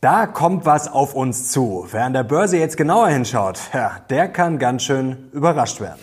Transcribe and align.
Da 0.00 0.28
kommt 0.28 0.64
was 0.64 0.86
auf 0.86 1.14
uns 1.14 1.50
zu. 1.50 1.88
Wer 1.90 2.04
an 2.04 2.12
der 2.12 2.22
Börse 2.22 2.56
jetzt 2.56 2.76
genauer 2.76 3.08
hinschaut, 3.08 3.58
ja, 3.74 3.96
der 4.08 4.28
kann 4.28 4.60
ganz 4.60 4.84
schön 4.84 5.28
überrascht 5.32 5.80
werden. 5.80 5.98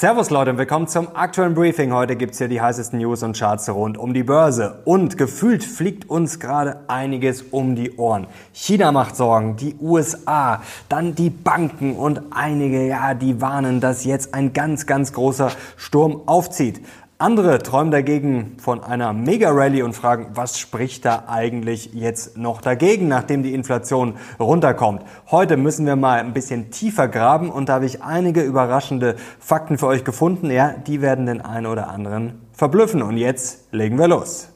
Servus 0.00 0.30
Leute 0.30 0.52
und 0.52 0.56
willkommen 0.56 0.88
zum 0.88 1.14
aktuellen 1.14 1.52
Briefing. 1.52 1.92
Heute 1.92 2.16
gibt's 2.16 2.38
hier 2.38 2.48
die 2.48 2.62
heißesten 2.62 2.98
News 2.98 3.22
und 3.22 3.38
Charts 3.38 3.68
rund 3.68 3.98
um 3.98 4.14
die 4.14 4.22
Börse. 4.22 4.80
Und 4.86 5.18
gefühlt 5.18 5.62
fliegt 5.62 6.08
uns 6.08 6.40
gerade 6.40 6.80
einiges 6.88 7.42
um 7.42 7.76
die 7.76 7.98
Ohren. 7.98 8.26
China 8.54 8.92
macht 8.92 9.14
Sorgen, 9.14 9.56
die 9.56 9.76
USA, 9.78 10.62
dann 10.88 11.14
die 11.14 11.28
Banken 11.28 11.96
und 11.96 12.22
einige, 12.30 12.86
ja, 12.86 13.12
die 13.12 13.42
warnen, 13.42 13.82
dass 13.82 14.04
jetzt 14.04 14.32
ein 14.32 14.54
ganz, 14.54 14.86
ganz 14.86 15.12
großer 15.12 15.50
Sturm 15.76 16.22
aufzieht. 16.24 16.80
Andere 17.20 17.58
träumen 17.58 17.90
dagegen 17.90 18.56
von 18.58 18.82
einer 18.82 19.12
Mega-Rallye 19.12 19.82
und 19.82 19.92
fragen, 19.92 20.28
was 20.32 20.58
spricht 20.58 21.04
da 21.04 21.24
eigentlich 21.28 21.90
jetzt 21.92 22.38
noch 22.38 22.62
dagegen, 22.62 23.08
nachdem 23.08 23.42
die 23.42 23.52
Inflation 23.52 24.14
runterkommt. 24.38 25.02
Heute 25.30 25.58
müssen 25.58 25.84
wir 25.84 25.96
mal 25.96 26.20
ein 26.20 26.32
bisschen 26.32 26.70
tiefer 26.70 27.08
graben 27.08 27.50
und 27.50 27.68
da 27.68 27.74
habe 27.74 27.84
ich 27.84 28.02
einige 28.02 28.40
überraschende 28.40 29.16
Fakten 29.38 29.76
für 29.76 29.88
euch 29.88 30.02
gefunden. 30.02 30.50
Ja, 30.50 30.72
die 30.72 31.02
werden 31.02 31.26
den 31.26 31.42
einen 31.42 31.66
oder 31.66 31.90
anderen 31.90 32.40
verblüffen. 32.54 33.02
Und 33.02 33.18
jetzt 33.18 33.70
legen 33.70 33.98
wir 33.98 34.08
los. 34.08 34.49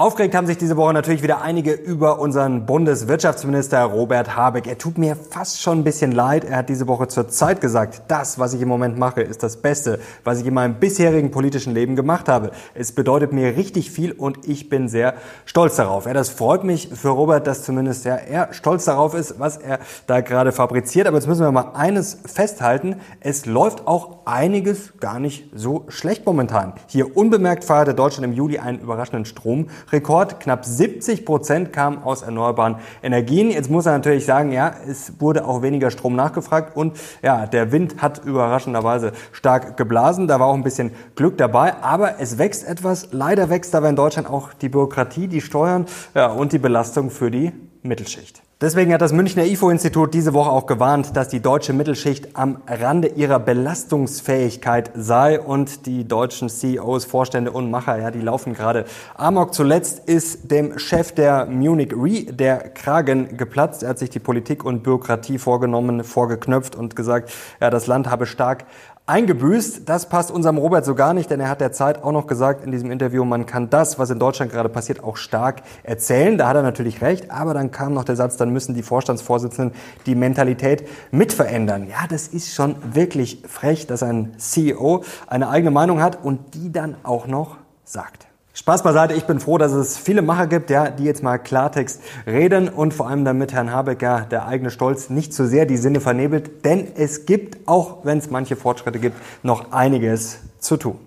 Aufgeregt 0.00 0.34
haben 0.34 0.46
sich 0.46 0.56
diese 0.56 0.78
Woche 0.78 0.94
natürlich 0.94 1.22
wieder 1.22 1.42
einige 1.42 1.72
über 1.72 2.20
unseren 2.20 2.64
Bundeswirtschaftsminister 2.64 3.82
Robert 3.82 4.34
Habeck. 4.34 4.66
Er 4.66 4.78
tut 4.78 4.96
mir 4.96 5.14
fast 5.14 5.60
schon 5.60 5.80
ein 5.80 5.84
bisschen 5.84 6.10
leid. 6.10 6.42
Er 6.44 6.56
hat 6.56 6.70
diese 6.70 6.88
Woche 6.88 7.06
zur 7.08 7.28
Zeit 7.28 7.60
gesagt, 7.60 8.04
das, 8.08 8.38
was 8.38 8.54
ich 8.54 8.62
im 8.62 8.68
Moment 8.68 8.98
mache, 8.98 9.20
ist 9.20 9.42
das 9.42 9.58
Beste, 9.58 10.00
was 10.24 10.40
ich 10.40 10.46
in 10.46 10.54
meinem 10.54 10.76
bisherigen 10.76 11.30
politischen 11.30 11.74
Leben 11.74 11.96
gemacht 11.96 12.30
habe. 12.30 12.52
Es 12.72 12.92
bedeutet 12.92 13.34
mir 13.34 13.58
richtig 13.58 13.90
viel 13.90 14.12
und 14.12 14.48
ich 14.48 14.70
bin 14.70 14.88
sehr 14.88 15.16
stolz 15.44 15.76
darauf. 15.76 16.06
Ja, 16.06 16.14
das 16.14 16.30
freut 16.30 16.64
mich 16.64 16.88
für 16.94 17.10
Robert, 17.10 17.46
dass 17.46 17.62
zumindest 17.64 18.06
ja, 18.06 18.14
er 18.14 18.54
stolz 18.54 18.86
darauf 18.86 19.12
ist, 19.12 19.38
was 19.38 19.58
er 19.58 19.80
da 20.06 20.22
gerade 20.22 20.52
fabriziert. 20.52 21.08
Aber 21.08 21.18
jetzt 21.18 21.26
müssen 21.26 21.42
wir 21.42 21.52
mal 21.52 21.72
eines 21.74 22.20
festhalten. 22.24 22.96
Es 23.20 23.44
läuft 23.44 23.86
auch 23.86 24.20
einiges 24.24 24.94
gar 24.98 25.20
nicht 25.20 25.50
so 25.54 25.84
schlecht 25.88 26.24
momentan. 26.24 26.72
Hier 26.86 27.18
unbemerkt 27.18 27.64
feierte 27.64 27.92
Deutschland 27.92 28.24
im 28.24 28.32
Juli 28.32 28.60
einen 28.60 28.78
überraschenden 28.78 29.26
Strom 29.26 29.66
Rekord. 29.92 30.40
Knapp 30.40 30.64
70 30.64 31.24
Prozent 31.24 31.72
kamen 31.72 32.02
aus 32.02 32.22
erneuerbaren 32.22 32.76
Energien. 33.02 33.50
Jetzt 33.50 33.70
muss 33.70 33.86
er 33.86 33.92
natürlich 33.92 34.24
sagen, 34.24 34.52
ja, 34.52 34.74
es 34.88 35.20
wurde 35.20 35.44
auch 35.44 35.62
weniger 35.62 35.90
Strom 35.90 36.16
nachgefragt 36.16 36.76
und 36.76 36.98
ja, 37.22 37.46
der 37.46 37.72
Wind 37.72 38.02
hat 38.02 38.24
überraschenderweise 38.24 39.12
stark 39.32 39.76
geblasen. 39.76 40.28
Da 40.28 40.40
war 40.40 40.48
auch 40.48 40.54
ein 40.54 40.62
bisschen 40.62 40.92
Glück 41.14 41.38
dabei, 41.38 41.74
aber 41.82 42.20
es 42.20 42.38
wächst 42.38 42.66
etwas. 42.66 43.08
Leider 43.12 43.50
wächst 43.50 43.74
aber 43.74 43.88
in 43.88 43.96
Deutschland 43.96 44.28
auch 44.28 44.52
die 44.54 44.68
Bürokratie, 44.68 45.28
die 45.28 45.40
Steuern 45.40 45.86
ja, 46.14 46.26
und 46.26 46.52
die 46.52 46.58
Belastung 46.58 47.10
für 47.10 47.30
die 47.30 47.52
Mittelschicht. 47.82 48.42
Deswegen 48.62 48.92
hat 48.92 49.00
das 49.00 49.14
Münchner 49.14 49.46
IFO-Institut 49.46 50.12
diese 50.12 50.34
Woche 50.34 50.50
auch 50.50 50.66
gewarnt, 50.66 51.16
dass 51.16 51.28
die 51.28 51.40
deutsche 51.40 51.72
Mittelschicht 51.72 52.36
am 52.36 52.60
Rande 52.68 53.08
ihrer 53.08 53.38
Belastungsfähigkeit 53.38 54.90
sei 54.94 55.40
und 55.40 55.86
die 55.86 56.06
deutschen 56.06 56.50
CEOs, 56.50 57.06
Vorstände 57.06 57.52
und 57.52 57.70
Macher, 57.70 57.98
ja, 57.98 58.10
die 58.10 58.20
laufen 58.20 58.52
gerade 58.52 58.84
amok. 59.14 59.54
Zuletzt 59.54 60.06
ist 60.06 60.50
dem 60.50 60.78
Chef 60.78 61.12
der 61.12 61.46
Munich 61.46 61.94
Re 61.96 62.24
der 62.30 62.58
Kragen 62.58 63.38
geplatzt. 63.38 63.82
Er 63.82 63.88
hat 63.88 63.98
sich 63.98 64.10
die 64.10 64.18
Politik 64.18 64.62
und 64.62 64.82
Bürokratie 64.82 65.38
vorgenommen, 65.38 66.04
vorgeknöpft 66.04 66.76
und 66.76 66.94
gesagt, 66.94 67.32
ja, 67.62 67.70
das 67.70 67.86
Land 67.86 68.10
habe 68.10 68.26
stark 68.26 68.66
eingebüßt. 69.10 69.88
Das 69.88 70.08
passt 70.08 70.30
unserem 70.30 70.56
Robert 70.56 70.84
so 70.84 70.94
gar 70.94 71.12
nicht, 71.12 71.30
denn 71.30 71.40
er 71.40 71.50
hat 71.50 71.60
der 71.60 71.72
Zeit 71.72 72.02
auch 72.02 72.12
noch 72.12 72.26
gesagt 72.26 72.64
in 72.64 72.70
diesem 72.70 72.90
Interview, 72.90 73.24
man 73.24 73.44
kann 73.44 73.68
das, 73.68 73.98
was 73.98 74.08
in 74.10 74.18
Deutschland 74.18 74.52
gerade 74.52 74.68
passiert, 74.68 75.04
auch 75.04 75.16
stark 75.16 75.62
erzählen. 75.82 76.38
Da 76.38 76.48
hat 76.48 76.56
er 76.56 76.62
natürlich 76.62 77.02
recht, 77.02 77.30
aber 77.30 77.52
dann 77.52 77.70
kam 77.70 77.92
noch 77.92 78.04
der 78.04 78.16
Satz, 78.16 78.36
dann 78.36 78.50
müssen 78.50 78.74
die 78.74 78.82
Vorstandsvorsitzenden 78.82 79.74
die 80.06 80.14
Mentalität 80.14 80.88
mitverändern. 81.10 81.88
Ja, 81.88 82.06
das 82.08 82.28
ist 82.28 82.54
schon 82.54 82.76
wirklich 82.94 83.42
frech, 83.46 83.86
dass 83.86 84.02
ein 84.02 84.38
CEO 84.38 85.04
eine 85.26 85.48
eigene 85.48 85.70
Meinung 85.70 86.00
hat 86.00 86.24
und 86.24 86.54
die 86.54 86.72
dann 86.72 86.94
auch 87.02 87.26
noch 87.26 87.56
sagt. 87.84 88.29
Spaß 88.60 88.82
beiseite, 88.82 89.14
ich 89.14 89.24
bin 89.24 89.40
froh, 89.40 89.56
dass 89.56 89.72
es 89.72 89.96
viele 89.96 90.20
Macher 90.20 90.46
gibt, 90.46 90.68
ja, 90.68 90.90
die 90.90 91.04
jetzt 91.04 91.22
mal 91.22 91.38
Klartext 91.38 92.02
reden 92.26 92.68
und 92.68 92.92
vor 92.92 93.08
allem 93.08 93.24
damit 93.24 93.54
Herrn 93.54 93.72
Habeck 93.72 94.02
ja 94.02 94.20
der 94.20 94.46
eigene 94.46 94.70
Stolz 94.70 95.08
nicht 95.08 95.32
zu 95.32 95.46
sehr 95.46 95.64
die 95.64 95.78
Sinne 95.78 95.98
vernebelt, 95.98 96.62
denn 96.66 96.86
es 96.94 97.24
gibt, 97.24 97.66
auch 97.66 98.04
wenn 98.04 98.18
es 98.18 98.30
manche 98.30 98.56
Fortschritte 98.56 98.98
gibt, 98.98 99.16
noch 99.42 99.72
einiges 99.72 100.40
zu 100.58 100.76
tun. 100.76 100.98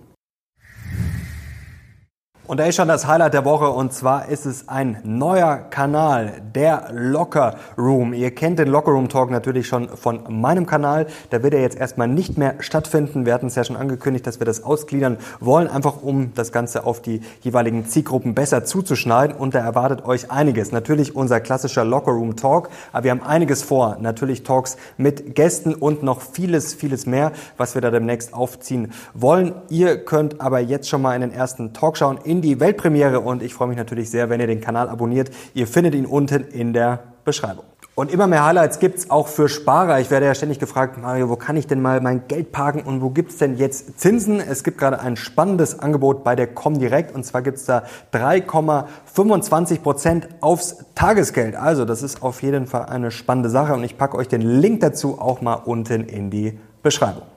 Und 2.45 2.59
da 2.59 2.65
ist 2.65 2.75
schon 2.75 2.89
das 2.89 3.07
Highlight 3.07 3.33
der 3.33 3.45
Woche 3.45 3.69
und 3.69 3.93
zwar 3.93 4.27
ist 4.27 4.45
es 4.45 4.67
ein 4.67 4.97
neuer 5.05 5.55
Kanal, 5.55 6.41
der 6.53 6.89
Locker 6.91 7.55
Room. 7.77 8.11
Ihr 8.11 8.35
kennt 8.35 8.59
den 8.59 8.67
Locker 8.67 8.91
Room 8.91 9.07
Talk 9.07 9.31
natürlich 9.31 9.65
schon 9.65 9.87
von 9.87 10.23
meinem 10.27 10.65
Kanal. 10.65 11.07
Da 11.29 11.41
wird 11.41 11.53
er 11.53 11.61
jetzt 11.61 11.77
erstmal 11.77 12.09
nicht 12.09 12.37
mehr 12.37 12.55
stattfinden. 12.59 13.25
Wir 13.25 13.33
hatten 13.33 13.47
es 13.47 13.55
ja 13.55 13.63
schon 13.63 13.77
angekündigt, 13.77 14.27
dass 14.27 14.41
wir 14.41 14.45
das 14.45 14.61
ausgliedern 14.61 15.19
wollen, 15.39 15.69
einfach 15.69 16.03
um 16.03 16.33
das 16.35 16.51
Ganze 16.51 16.85
auf 16.85 17.01
die 17.01 17.21
jeweiligen 17.39 17.85
Zielgruppen 17.85 18.35
besser 18.35 18.65
zuzuschneiden. 18.65 19.37
Und 19.37 19.55
da 19.55 19.59
erwartet 19.59 20.03
euch 20.03 20.29
einiges. 20.29 20.73
Natürlich 20.73 21.15
unser 21.15 21.39
klassischer 21.39 21.85
Locker 21.85 22.11
Room 22.11 22.35
Talk, 22.35 22.69
aber 22.91 23.05
wir 23.05 23.11
haben 23.11 23.23
einiges 23.23 23.63
vor. 23.63 23.95
Natürlich 24.01 24.43
Talks 24.43 24.75
mit 24.97 25.33
Gästen 25.35 25.73
und 25.73 26.03
noch 26.03 26.19
vieles, 26.19 26.73
vieles 26.73 27.05
mehr, 27.05 27.31
was 27.55 27.73
wir 27.73 27.81
da 27.81 27.89
demnächst 27.89 28.33
aufziehen 28.33 28.91
wollen. 29.13 29.55
Ihr 29.69 30.03
könnt 30.03 30.41
aber 30.41 30.59
jetzt 30.59 30.89
schon 30.89 31.01
mal 31.01 31.15
in 31.15 31.21
den 31.21 31.31
ersten 31.31 31.71
Talk 31.71 31.95
schauen 31.95 32.17
in 32.33 32.41
die 32.41 32.59
Weltpremiere 32.59 33.19
und 33.19 33.43
ich 33.43 33.53
freue 33.53 33.67
mich 33.67 33.77
natürlich 33.77 34.09
sehr, 34.09 34.27
wenn 34.27 34.39
ihr 34.39 34.47
den 34.47 34.59
Kanal 34.59 34.89
abonniert. 34.89 35.29
Ihr 35.53 35.67
findet 35.67 35.93
ihn 35.93 36.07
unten 36.07 36.45
in 36.45 36.73
der 36.73 37.03
Beschreibung. 37.25 37.63
Und 37.93 38.11
immer 38.11 38.25
mehr 38.25 38.43
Highlights 38.43 38.79
gibt's 38.79 39.11
auch 39.11 39.27
für 39.27 39.47
Sparer. 39.47 39.99
Ich 39.99 40.09
werde 40.09 40.25
ja 40.25 40.33
ständig 40.33 40.57
gefragt, 40.57 40.97
Mario, 40.99 41.29
wo 41.29 41.35
kann 41.35 41.55
ich 41.57 41.67
denn 41.67 41.79
mal 41.79 42.01
mein 42.01 42.27
Geld 42.27 42.51
parken 42.51 42.81
und 42.81 43.03
wo 43.03 43.11
gibt's 43.11 43.37
denn 43.37 43.55
jetzt 43.55 43.99
Zinsen? 43.99 44.39
Es 44.39 44.63
gibt 44.63 44.79
gerade 44.79 44.99
ein 44.99 45.15
spannendes 45.15 45.77
Angebot 45.77 46.23
bei 46.23 46.35
der 46.35 46.47
Comdirect 46.47 47.13
und 47.13 47.23
zwar 47.23 47.43
gibt's 47.43 47.65
da 47.65 47.83
3,25 48.11 49.81
Prozent 49.81 50.27
aufs 50.41 50.77
Tagesgeld. 50.95 51.55
Also 51.55 51.85
das 51.85 52.01
ist 52.01 52.23
auf 52.23 52.41
jeden 52.41 52.65
Fall 52.65 52.87
eine 52.87 53.11
spannende 53.11 53.51
Sache 53.51 53.75
und 53.75 53.83
ich 53.83 53.95
packe 53.95 54.17
euch 54.17 54.27
den 54.27 54.41
Link 54.41 54.79
dazu 54.79 55.21
auch 55.21 55.41
mal 55.41 55.53
unten 55.53 56.05
in 56.05 56.31
die 56.31 56.57
Beschreibung. 56.81 57.32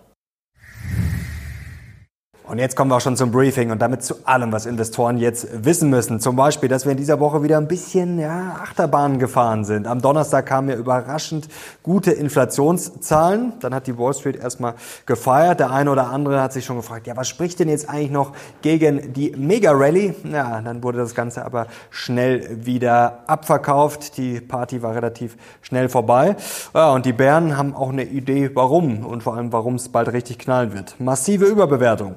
Und 2.49 2.61
jetzt 2.61 2.77
kommen 2.77 2.93
wir 2.93 2.97
auch 2.97 3.01
schon 3.01 3.17
zum 3.17 3.33
Briefing 3.33 3.73
und 3.73 3.83
damit 3.83 4.05
zu 4.05 4.15
allem, 4.25 4.53
was 4.53 4.67
Investoren 4.67 5.19
jetzt 5.19 5.65
wissen 5.65 5.91
müssen. 5.91 6.21
Zum 6.21 6.37
Beispiel, 6.37 6.69
dass 6.69 6.85
wir 6.85 6.93
in 6.93 6.97
dieser 6.97 7.19
Woche 7.19 7.43
wieder 7.43 7.59
ein 7.59 7.67
bisschen 7.67 8.21
ja, 8.21 8.61
Achterbahn 8.63 9.19
gefahren 9.19 9.65
sind. 9.65 9.89
Am 9.89 10.01
Donnerstag 10.01 10.47
kamen 10.47 10.69
ja 10.69 10.77
überraschend 10.77 11.49
gute 11.83 12.13
Inflationszahlen. 12.13 13.55
Dann 13.59 13.75
hat 13.75 13.89
die 13.89 13.99
Wall 13.99 14.15
Street 14.15 14.37
erstmal 14.37 14.75
gefeiert. 15.07 15.59
Der 15.59 15.73
eine 15.73 15.91
oder 15.91 16.11
andere 16.11 16.41
hat 16.41 16.53
sich 16.53 16.65
schon 16.65 16.77
gefragt, 16.77 17.09
ja, 17.09 17.17
was 17.17 17.27
spricht 17.27 17.59
denn 17.59 17.69
jetzt 17.69 17.91
eigentlich 17.91 18.13
noch 18.13 18.31
gegen 18.63 19.13
die 19.13 19.33
Mega-Rally? 19.37 20.15
Ja, 20.31 20.61
dann 20.61 20.85
wurde 20.85 20.99
das 20.99 21.17
Ganze 21.17 21.45
aber 21.45 21.67
schnell 21.91 22.65
wieder 22.65 23.25
abverkauft. 23.27 24.19
Die 24.19 24.41
Party 24.41 24.83
war 24.83 24.95
relativ 24.95 25.37
schnell 25.63 25.89
vorbei. 25.89 26.37
Ja, 26.73 26.93
und 26.93 27.07
die 27.07 27.13
Bären 27.13 27.57
haben 27.57 27.75
auch 27.75 27.91
eine 27.91 28.05
Idee, 28.05 28.53
warum 28.55 29.05
und 29.05 29.25
vor 29.25 29.35
allem, 29.35 29.53
warum 29.53 29.75
es 29.75 29.89
bald 29.89 30.13
richtig 30.13 30.39
knallen 30.39 30.73
wird. 30.73 30.95
Massive 31.01 31.47
Überbewertung. 31.47 32.15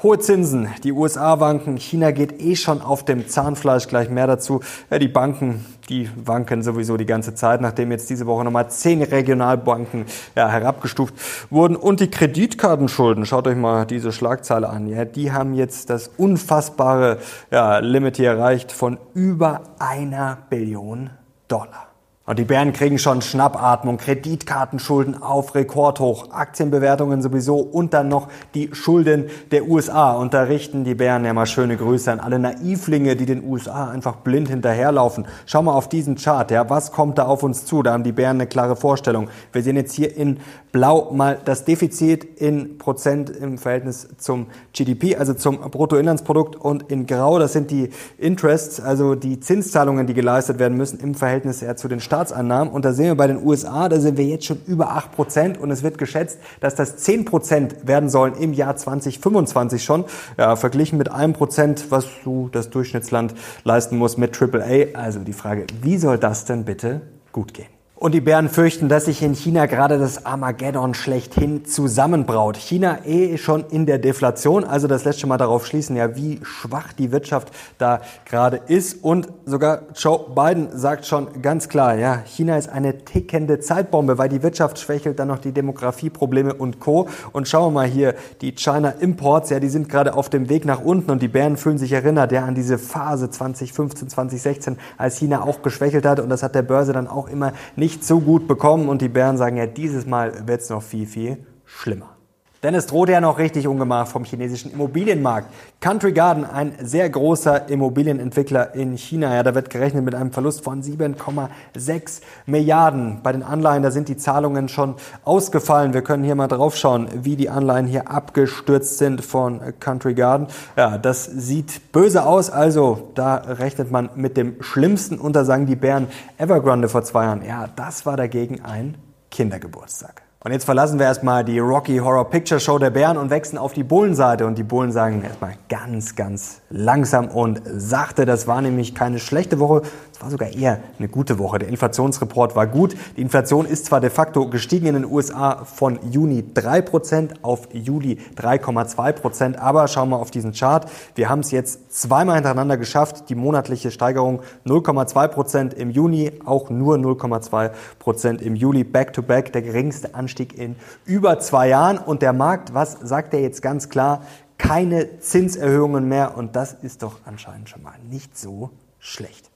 Hohe 0.00 0.20
Zinsen, 0.20 0.68
die 0.84 0.92
USA 0.92 1.40
wanken, 1.40 1.76
China 1.76 2.12
geht 2.12 2.40
eh 2.40 2.54
schon 2.54 2.82
auf 2.82 3.04
dem 3.04 3.26
Zahnfleisch, 3.26 3.88
gleich 3.88 4.08
mehr 4.08 4.28
dazu. 4.28 4.60
Ja, 4.90 5.00
die 5.00 5.08
Banken, 5.08 5.66
die 5.88 6.08
wanken 6.14 6.62
sowieso 6.62 6.96
die 6.96 7.04
ganze 7.04 7.34
Zeit, 7.34 7.60
nachdem 7.60 7.90
jetzt 7.90 8.08
diese 8.08 8.26
Woche 8.26 8.44
nochmal 8.44 8.70
zehn 8.70 9.02
Regionalbanken 9.02 10.04
ja, 10.36 10.48
herabgestuft 10.48 11.14
wurden. 11.50 11.74
Und 11.74 11.98
die 11.98 12.10
Kreditkartenschulden, 12.10 13.26
schaut 13.26 13.48
euch 13.48 13.56
mal 13.56 13.86
diese 13.86 14.12
Schlagzeile 14.12 14.68
an, 14.68 14.86
ja, 14.86 15.04
die 15.04 15.32
haben 15.32 15.54
jetzt 15.54 15.90
das 15.90 16.08
unfassbare 16.16 17.18
ja, 17.50 17.78
Limit 17.78 18.18
hier 18.18 18.30
erreicht 18.30 18.70
von 18.70 18.98
über 19.14 19.62
einer 19.80 20.38
Billion 20.48 21.10
Dollar. 21.48 21.87
Und 22.28 22.38
die 22.38 22.44
Bären 22.44 22.74
kriegen 22.74 22.98
schon 22.98 23.22
Schnappatmung, 23.22 23.96
Kreditkartenschulden 23.96 25.22
auf 25.22 25.54
Rekordhoch, 25.54 26.30
Aktienbewertungen 26.30 27.22
sowieso 27.22 27.56
und 27.56 27.94
dann 27.94 28.08
noch 28.08 28.28
die 28.52 28.68
Schulden 28.74 29.30
der 29.50 29.66
USA. 29.66 30.12
Und 30.12 30.34
da 30.34 30.42
richten 30.42 30.84
die 30.84 30.94
Bären 30.94 31.24
ja 31.24 31.32
mal 31.32 31.46
schöne 31.46 31.78
Grüße 31.78 32.12
an 32.12 32.20
alle 32.20 32.38
Naivlinge, 32.38 33.16
die 33.16 33.24
den 33.24 33.42
USA 33.48 33.88
einfach 33.88 34.16
blind 34.16 34.50
hinterherlaufen. 34.50 35.26
Schau 35.46 35.62
mal 35.62 35.72
auf 35.72 35.88
diesen 35.88 36.16
Chart, 36.16 36.50
ja, 36.50 36.68
was 36.68 36.92
kommt 36.92 37.16
da 37.16 37.24
auf 37.24 37.42
uns 37.42 37.64
zu? 37.64 37.82
Da 37.82 37.92
haben 37.92 38.04
die 38.04 38.12
Bären 38.12 38.36
eine 38.36 38.46
klare 38.46 38.76
Vorstellung. 38.76 39.30
Wir 39.52 39.62
sehen 39.62 39.76
jetzt 39.76 39.94
hier 39.94 40.14
in 40.14 40.40
Blau 40.70 41.10
mal 41.12 41.38
das 41.44 41.64
Defizit 41.64 42.24
in 42.40 42.78
Prozent 42.78 43.30
im 43.30 43.58
Verhältnis 43.58 44.08
zum 44.18 44.48
GDP, 44.72 45.16
also 45.16 45.34
zum 45.34 45.58
Bruttoinlandsprodukt 45.58 46.56
und 46.56 46.90
in 46.90 47.06
Grau, 47.06 47.38
das 47.38 47.54
sind 47.54 47.70
die 47.70 47.90
Interests, 48.18 48.80
also 48.80 49.14
die 49.14 49.40
Zinszahlungen, 49.40 50.06
die 50.06 50.14
geleistet 50.14 50.58
werden 50.58 50.76
müssen 50.76 51.00
im 51.00 51.14
Verhältnis 51.14 51.62
eher 51.62 51.76
zu 51.76 51.88
den 51.88 52.00
Staaten 52.00 52.18
Staatseinnahmen. 52.18 52.72
Und 52.72 52.84
da 52.84 52.92
sehen 52.92 53.06
wir 53.06 53.14
bei 53.16 53.26
den 53.26 53.44
USA, 53.44 53.88
da 53.88 54.00
sind 54.00 54.18
wir 54.18 54.24
jetzt 54.24 54.46
schon 54.46 54.60
über 54.66 54.90
8 54.90 55.12
Prozent. 55.12 55.58
Und 55.58 55.70
es 55.70 55.82
wird 55.82 55.98
geschätzt, 55.98 56.38
dass 56.60 56.74
das 56.74 56.96
10 56.98 57.24
Prozent 57.24 57.86
werden 57.86 58.08
sollen 58.08 58.34
im 58.34 58.52
Jahr 58.52 58.76
2025 58.76 59.82
schon. 59.82 60.04
Ja, 60.36 60.56
verglichen 60.56 60.98
mit 60.98 61.10
einem 61.10 61.32
Prozent, 61.32 61.90
was 61.90 62.06
so 62.24 62.48
das 62.50 62.70
Durchschnittsland 62.70 63.34
leisten 63.64 63.96
muss 63.96 64.16
mit 64.16 64.40
AAA. 64.40 64.94
Also 64.94 65.20
die 65.20 65.32
Frage, 65.32 65.66
wie 65.82 65.98
soll 65.98 66.18
das 66.18 66.44
denn 66.44 66.64
bitte 66.64 67.02
gut 67.32 67.54
gehen? 67.54 67.77
Und 68.00 68.14
die 68.14 68.20
Bären 68.20 68.48
fürchten, 68.48 68.88
dass 68.88 69.06
sich 69.06 69.24
in 69.24 69.34
China 69.34 69.66
gerade 69.66 69.98
das 69.98 70.24
Armageddon 70.24 70.94
schlechthin 70.94 71.64
zusammenbraut. 71.64 72.56
China 72.56 73.04
eh 73.04 73.36
schon 73.38 73.64
in 73.70 73.86
der 73.86 73.98
Deflation, 73.98 74.62
also 74.62 74.86
das 74.86 75.04
lässt 75.04 75.18
schon 75.18 75.28
mal 75.28 75.36
darauf 75.36 75.66
schließen, 75.66 75.96
ja, 75.96 76.14
wie 76.14 76.38
schwach 76.44 76.92
die 76.92 77.10
Wirtschaft 77.10 77.50
da 77.76 78.00
gerade 78.24 78.60
ist. 78.68 79.02
Und 79.02 79.26
sogar 79.46 79.82
Joe 79.96 80.26
Biden 80.32 80.68
sagt 80.78 81.06
schon 81.06 81.42
ganz 81.42 81.68
klar, 81.68 81.96
ja, 81.96 82.22
China 82.24 82.56
ist 82.56 82.68
eine 82.68 83.04
tickende 83.04 83.58
Zeitbombe, 83.58 84.16
weil 84.16 84.28
die 84.28 84.44
Wirtschaft 84.44 84.78
schwächelt, 84.78 85.18
dann 85.18 85.26
noch 85.26 85.40
die 85.40 85.50
Demografieprobleme 85.50 86.54
und 86.54 86.78
Co. 86.78 87.08
Und 87.32 87.48
schauen 87.48 87.74
wir 87.74 87.80
mal 87.80 87.88
hier, 87.88 88.14
die 88.42 88.52
China 88.54 88.90
Imports, 88.90 89.50
ja, 89.50 89.58
die 89.58 89.70
sind 89.70 89.88
gerade 89.88 90.14
auf 90.14 90.30
dem 90.30 90.48
Weg 90.48 90.64
nach 90.66 90.80
unten 90.80 91.10
und 91.10 91.20
die 91.20 91.26
Bären 91.26 91.56
fühlen 91.56 91.78
sich 91.78 91.90
erinnert, 91.90 92.30
ja, 92.30 92.44
an 92.44 92.54
diese 92.54 92.78
Phase 92.78 93.28
2015, 93.28 94.08
2016, 94.08 94.76
als 94.96 95.16
China 95.16 95.42
auch 95.42 95.62
geschwächelt 95.62 96.06
hat 96.06 96.20
und 96.20 96.28
das 96.28 96.44
hat 96.44 96.54
der 96.54 96.62
Börse 96.62 96.92
dann 96.92 97.08
auch 97.08 97.28
immer 97.28 97.54
nicht 97.74 97.87
nicht 97.88 98.04
so 98.04 98.20
gut 98.20 98.46
bekommen 98.46 98.90
und 98.90 99.00
die 99.00 99.08
Bären 99.08 99.38
sagen 99.38 99.56
ja, 99.56 99.64
dieses 99.64 100.04
Mal 100.04 100.46
wird 100.46 100.60
es 100.60 100.68
noch 100.68 100.82
viel, 100.82 101.06
viel 101.06 101.38
schlimmer. 101.64 102.17
Denn 102.62 102.74
es 102.74 102.86
droht 102.86 103.08
ja 103.08 103.20
noch 103.20 103.38
richtig 103.38 103.68
Ungemach 103.68 104.08
vom 104.08 104.24
chinesischen 104.24 104.72
Immobilienmarkt. 104.72 105.48
Country 105.80 106.12
Garden, 106.12 106.44
ein 106.44 106.72
sehr 106.82 107.08
großer 107.08 107.68
Immobilienentwickler 107.68 108.74
in 108.74 108.96
China, 108.96 109.32
ja, 109.32 109.44
da 109.44 109.54
wird 109.54 109.70
gerechnet 109.70 110.04
mit 110.04 110.16
einem 110.16 110.32
Verlust 110.32 110.64
von 110.64 110.82
7,6 110.82 112.20
Milliarden. 112.46 113.20
Bei 113.22 113.30
den 113.30 113.44
Anleihen, 113.44 113.84
da 113.84 113.92
sind 113.92 114.08
die 114.08 114.16
Zahlungen 114.16 114.68
schon 114.68 114.96
ausgefallen. 115.24 115.94
Wir 115.94 116.02
können 116.02 116.24
hier 116.24 116.34
mal 116.34 116.48
drauf 116.48 116.76
schauen, 116.76 117.08
wie 117.22 117.36
die 117.36 117.48
Anleihen 117.48 117.86
hier 117.86 118.10
abgestürzt 118.10 118.98
sind 118.98 119.24
von 119.24 119.60
Country 119.78 120.14
Garden. 120.14 120.48
Ja, 120.76 120.98
das 120.98 121.26
sieht 121.26 121.92
böse 121.92 122.26
aus. 122.26 122.50
Also, 122.50 123.10
da 123.14 123.36
rechnet 123.36 123.92
man 123.92 124.10
mit 124.16 124.36
dem 124.36 124.60
Schlimmsten. 124.62 125.18
Und 125.18 125.36
da 125.36 125.44
sagen 125.44 125.66
die 125.66 125.76
Bären 125.76 126.08
Evergrande 126.38 126.88
vor 126.88 127.04
zwei 127.04 127.24
Jahren, 127.24 127.44
ja, 127.44 127.68
das 127.76 128.04
war 128.04 128.16
dagegen 128.16 128.64
ein 128.64 128.96
Kindergeburtstag. 129.30 130.27
Und 130.44 130.52
jetzt 130.52 130.66
verlassen 130.66 131.00
wir 131.00 131.06
erstmal 131.06 131.44
die 131.44 131.58
Rocky 131.58 131.98
Horror 131.98 132.30
Picture 132.30 132.60
Show 132.60 132.78
der 132.78 132.90
Bären 132.90 133.16
und 133.16 133.28
wechseln 133.28 133.58
auf 133.58 133.72
die 133.72 133.82
Bullenseite. 133.82 134.46
Und 134.46 134.56
die 134.56 134.62
Bullen 134.62 134.92
sagen 134.92 135.20
erstmal 135.24 135.54
ganz, 135.68 136.14
ganz 136.14 136.60
langsam 136.70 137.26
und 137.26 137.60
sachte. 137.64 138.24
Das 138.24 138.46
war 138.46 138.62
nämlich 138.62 138.94
keine 138.94 139.18
schlechte 139.18 139.58
Woche, 139.58 139.82
es 140.18 140.22
war 140.24 140.30
sogar 140.32 140.52
eher 140.52 140.80
eine 140.98 141.06
gute 141.06 141.38
Woche. 141.38 141.60
Der 141.60 141.68
Inflationsreport 141.68 142.56
war 142.56 142.66
gut. 142.66 142.96
Die 143.16 143.22
Inflation 143.22 143.64
ist 143.64 143.86
zwar 143.86 144.00
de 144.00 144.10
facto 144.10 144.50
gestiegen 144.50 144.86
in 144.86 144.94
den 144.94 145.04
USA 145.04 145.64
von 145.64 146.00
Juni 146.10 146.42
3% 146.54 147.34
auf 147.42 147.68
Juli 147.72 148.18
3,2%, 148.36 149.58
aber 149.58 149.86
schauen 149.86 150.08
wir 150.08 150.16
auf 150.16 150.32
diesen 150.32 150.54
Chart. 150.54 150.90
Wir 151.14 151.28
haben 151.28 151.38
es 151.38 151.52
jetzt 151.52 151.92
zweimal 151.92 152.34
hintereinander 152.34 152.76
geschafft. 152.76 153.28
Die 153.28 153.36
monatliche 153.36 153.92
Steigerung 153.92 154.42
0,2% 154.66 155.74
im 155.74 155.90
Juni, 155.90 156.32
auch 156.44 156.68
nur 156.68 156.96
0,2% 156.96 158.40
im 158.40 158.56
Juli. 158.56 158.82
Back 158.82 159.12
to 159.12 159.22
back, 159.22 159.52
der 159.52 159.62
geringste 159.62 160.16
Anstieg 160.16 160.58
in 160.58 160.74
über 161.04 161.38
zwei 161.38 161.68
Jahren. 161.68 161.96
Und 161.96 162.22
der 162.22 162.32
Markt, 162.32 162.74
was 162.74 162.94
sagt 163.00 163.34
er 163.34 163.40
jetzt 163.40 163.62
ganz 163.62 163.88
klar? 163.88 164.22
Keine 164.58 165.20
Zinserhöhungen 165.20 166.08
mehr. 166.08 166.36
Und 166.36 166.56
das 166.56 166.74
ist 166.74 167.04
doch 167.04 167.18
anscheinend 167.24 167.68
schon 167.68 167.84
mal 167.84 167.94
nicht 168.10 168.36
so 168.36 168.70
schlecht. 168.98 169.48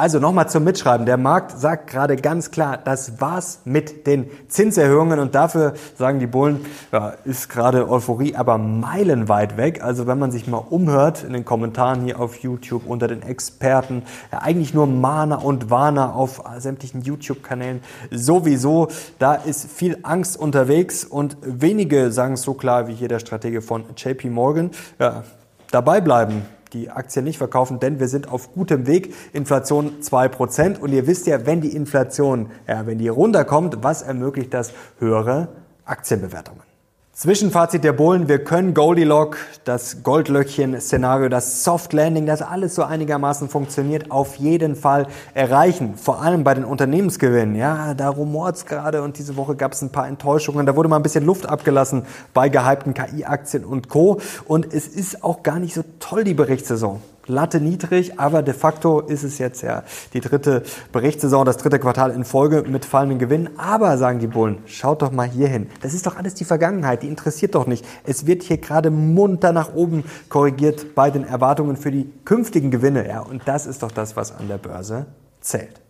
Also 0.00 0.18
nochmal 0.18 0.48
zum 0.48 0.64
Mitschreiben. 0.64 1.04
Der 1.04 1.18
Markt 1.18 1.60
sagt 1.60 1.90
gerade 1.90 2.16
ganz 2.16 2.50
klar, 2.50 2.78
das 2.82 3.20
war's 3.20 3.60
mit 3.66 4.06
den 4.06 4.30
Zinserhöhungen 4.48 5.18
und 5.18 5.34
dafür 5.34 5.74
sagen 5.94 6.20
die 6.20 6.26
Bullen, 6.26 6.64
ja, 6.90 7.12
ist 7.26 7.50
gerade 7.50 7.86
Euphorie 7.86 8.34
aber 8.34 8.56
meilenweit 8.56 9.58
weg. 9.58 9.84
Also 9.84 10.06
wenn 10.06 10.18
man 10.18 10.30
sich 10.30 10.46
mal 10.46 10.56
umhört 10.56 11.22
in 11.22 11.34
den 11.34 11.44
Kommentaren 11.44 12.00
hier 12.00 12.18
auf 12.18 12.36
YouTube 12.36 12.86
unter 12.86 13.08
den 13.08 13.20
Experten, 13.20 14.04
ja, 14.32 14.38
eigentlich 14.38 14.72
nur 14.72 14.86
Mahner 14.86 15.44
und 15.44 15.68
Warner 15.68 16.14
auf 16.14 16.44
sämtlichen 16.56 17.02
YouTube-Kanälen 17.02 17.82
sowieso. 18.10 18.88
Da 19.18 19.34
ist 19.34 19.70
viel 19.70 19.98
Angst 20.02 20.40
unterwegs 20.40 21.04
und 21.04 21.36
wenige 21.42 22.10
sagen 22.10 22.32
es 22.32 22.42
so 22.42 22.54
klar 22.54 22.88
wie 22.88 22.94
hier 22.94 23.08
der 23.08 23.18
Stratege 23.18 23.60
von 23.60 23.84
JP 23.94 24.30
Morgan. 24.30 24.70
Ja, 24.98 25.24
dabei 25.70 26.00
bleiben 26.00 26.46
die 26.72 26.90
Aktien 26.90 27.24
nicht 27.24 27.38
verkaufen, 27.38 27.80
denn 27.80 28.00
wir 28.00 28.08
sind 28.08 28.28
auf 28.28 28.52
gutem 28.52 28.86
Weg. 28.86 29.14
Inflation 29.32 30.00
2%. 30.00 30.78
Und 30.78 30.92
ihr 30.92 31.06
wisst 31.06 31.26
ja, 31.26 31.46
wenn 31.46 31.60
die 31.60 31.74
Inflation, 31.74 32.50
ja, 32.66 32.86
wenn 32.86 32.98
die 32.98 33.08
runterkommt, 33.08 33.82
was 33.82 34.02
ermöglicht 34.02 34.54
das? 34.54 34.72
Höhere 34.98 35.48
Aktienbewertungen. 35.84 36.69
Zwischenfazit 37.20 37.84
der 37.84 37.92
Bullen, 37.92 38.28
wir 38.28 38.42
können 38.44 38.72
Goldilocks, 38.72 39.36
das 39.64 40.02
Goldlöckchen-Szenario, 40.02 41.28
das 41.28 41.64
Soft 41.64 41.92
Landing, 41.92 42.24
das 42.24 42.40
alles 42.40 42.74
so 42.74 42.82
einigermaßen 42.82 43.50
funktioniert, 43.50 44.10
auf 44.10 44.36
jeden 44.36 44.74
Fall 44.74 45.06
erreichen. 45.34 45.98
Vor 45.98 46.22
allem 46.22 46.44
bei 46.44 46.54
den 46.54 46.64
Unternehmensgewinnen. 46.64 47.56
Ja, 47.56 47.92
da 47.92 48.08
rumort's 48.08 48.64
gerade 48.64 49.02
und 49.02 49.18
diese 49.18 49.36
Woche 49.36 49.54
gab 49.54 49.72
es 49.72 49.82
ein 49.82 49.92
paar 49.92 50.08
Enttäuschungen. 50.08 50.64
Da 50.64 50.76
wurde 50.76 50.88
mal 50.88 50.96
ein 50.96 51.02
bisschen 51.02 51.26
Luft 51.26 51.46
abgelassen 51.46 52.06
bei 52.32 52.48
gehypten 52.48 52.94
KI-Aktien 52.94 53.66
und 53.66 53.90
Co. 53.90 54.18
Und 54.46 54.72
es 54.72 54.88
ist 54.88 55.22
auch 55.22 55.42
gar 55.42 55.58
nicht 55.58 55.74
so 55.74 55.84
toll, 55.98 56.24
die 56.24 56.32
Berichtssaison. 56.32 57.02
Latte 57.30 57.60
niedrig, 57.60 58.18
aber 58.18 58.42
de 58.42 58.54
facto 58.54 59.00
ist 59.00 59.22
es 59.22 59.38
jetzt 59.38 59.62
ja 59.62 59.84
die 60.12 60.20
dritte 60.20 60.62
Berichtssaison, 60.92 61.44
das 61.44 61.56
dritte 61.56 61.78
Quartal 61.78 62.10
in 62.10 62.24
Folge 62.24 62.64
mit 62.66 62.84
fallenden 62.84 63.18
Gewinnen. 63.18 63.50
Aber, 63.58 63.96
sagen 63.98 64.18
die 64.18 64.26
Bullen, 64.26 64.58
schaut 64.66 65.02
doch 65.02 65.12
mal 65.12 65.28
hier 65.28 65.48
hin. 65.48 65.68
Das 65.80 65.94
ist 65.94 66.06
doch 66.06 66.16
alles 66.16 66.34
die 66.34 66.44
Vergangenheit, 66.44 67.02
die 67.02 67.08
interessiert 67.08 67.54
doch 67.54 67.66
nicht. 67.66 67.86
Es 68.04 68.26
wird 68.26 68.42
hier 68.42 68.58
gerade 68.58 68.90
munter 68.90 69.52
nach 69.52 69.74
oben 69.74 70.04
korrigiert 70.28 70.94
bei 70.94 71.10
den 71.10 71.24
Erwartungen 71.24 71.76
für 71.76 71.90
die 71.90 72.10
künftigen 72.24 72.70
Gewinne. 72.70 73.06
Ja, 73.08 73.20
und 73.20 73.42
das 73.46 73.66
ist 73.66 73.82
doch 73.82 73.92
das, 73.92 74.16
was 74.16 74.36
an 74.36 74.48
der 74.48 74.58
Börse 74.58 75.06
zählt. 75.40 75.89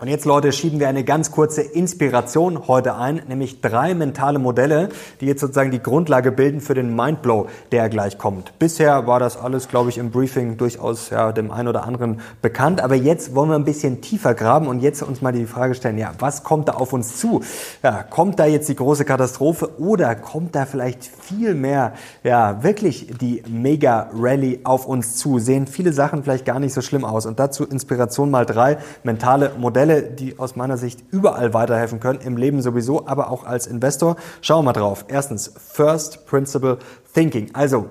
Und 0.00 0.08
jetzt, 0.08 0.24
Leute, 0.24 0.52
schieben 0.52 0.80
wir 0.80 0.88
eine 0.88 1.04
ganz 1.04 1.30
kurze 1.30 1.60
Inspiration 1.60 2.66
heute 2.66 2.96
ein, 2.96 3.20
nämlich 3.28 3.60
drei 3.60 3.92
mentale 3.92 4.38
Modelle, 4.38 4.88
die 5.20 5.26
jetzt 5.26 5.42
sozusagen 5.42 5.70
die 5.70 5.82
Grundlage 5.82 6.32
bilden 6.32 6.62
für 6.62 6.72
den 6.72 6.96
Mindblow, 6.96 7.48
der 7.72 7.90
gleich 7.90 8.16
kommt. 8.16 8.58
Bisher 8.58 9.06
war 9.06 9.20
das 9.20 9.36
alles, 9.36 9.68
glaube 9.68 9.90
ich, 9.90 9.98
im 9.98 10.10
Briefing 10.10 10.56
durchaus 10.56 11.10
ja, 11.10 11.30
dem 11.30 11.50
einen 11.50 11.68
oder 11.68 11.84
anderen 11.84 12.22
bekannt, 12.40 12.80
aber 12.80 12.94
jetzt 12.94 13.34
wollen 13.34 13.50
wir 13.50 13.54
ein 13.54 13.66
bisschen 13.66 14.00
tiefer 14.00 14.32
graben 14.32 14.66
und 14.66 14.80
jetzt 14.80 15.02
uns 15.02 15.20
mal 15.20 15.30
die 15.30 15.44
Frage 15.44 15.74
stellen, 15.74 15.98
ja, 15.98 16.12
was 16.18 16.42
kommt 16.42 16.68
da 16.68 16.72
auf 16.72 16.94
uns 16.94 17.18
zu? 17.18 17.42
Ja, 17.82 18.02
kommt 18.02 18.38
da 18.38 18.46
jetzt 18.46 18.70
die 18.70 18.76
große 18.76 19.04
Katastrophe 19.04 19.78
oder 19.78 20.14
kommt 20.14 20.54
da 20.54 20.64
vielleicht 20.64 21.04
viel 21.04 21.54
mehr, 21.54 21.92
ja, 22.24 22.62
wirklich 22.62 23.08
die 23.20 23.42
Mega-Rally 23.46 24.60
auf 24.64 24.86
uns 24.86 25.16
zu? 25.16 25.38
Sehen 25.38 25.66
viele 25.66 25.92
Sachen 25.92 26.22
vielleicht 26.22 26.46
gar 26.46 26.60
nicht 26.60 26.72
so 26.72 26.80
schlimm 26.80 27.04
aus 27.04 27.26
und 27.26 27.38
dazu 27.38 27.64
Inspiration 27.66 28.30
mal 28.30 28.46
drei 28.46 28.78
mentale 29.04 29.52
Modelle 29.58 29.81
Modelle, 29.82 30.02
die 30.02 30.38
aus 30.38 30.56
meiner 30.56 30.76
Sicht 30.76 31.02
überall 31.10 31.54
weiterhelfen 31.54 31.98
können, 31.98 32.20
im 32.20 32.36
Leben 32.36 32.62
sowieso, 32.62 33.06
aber 33.06 33.30
auch 33.30 33.44
als 33.44 33.66
Investor. 33.66 34.16
Schauen 34.40 34.60
wir 34.60 34.72
mal 34.72 34.72
drauf. 34.72 35.04
Erstens, 35.08 35.52
First 35.56 36.26
Principle 36.26 36.78
Thinking. 37.14 37.50
Also 37.52 37.86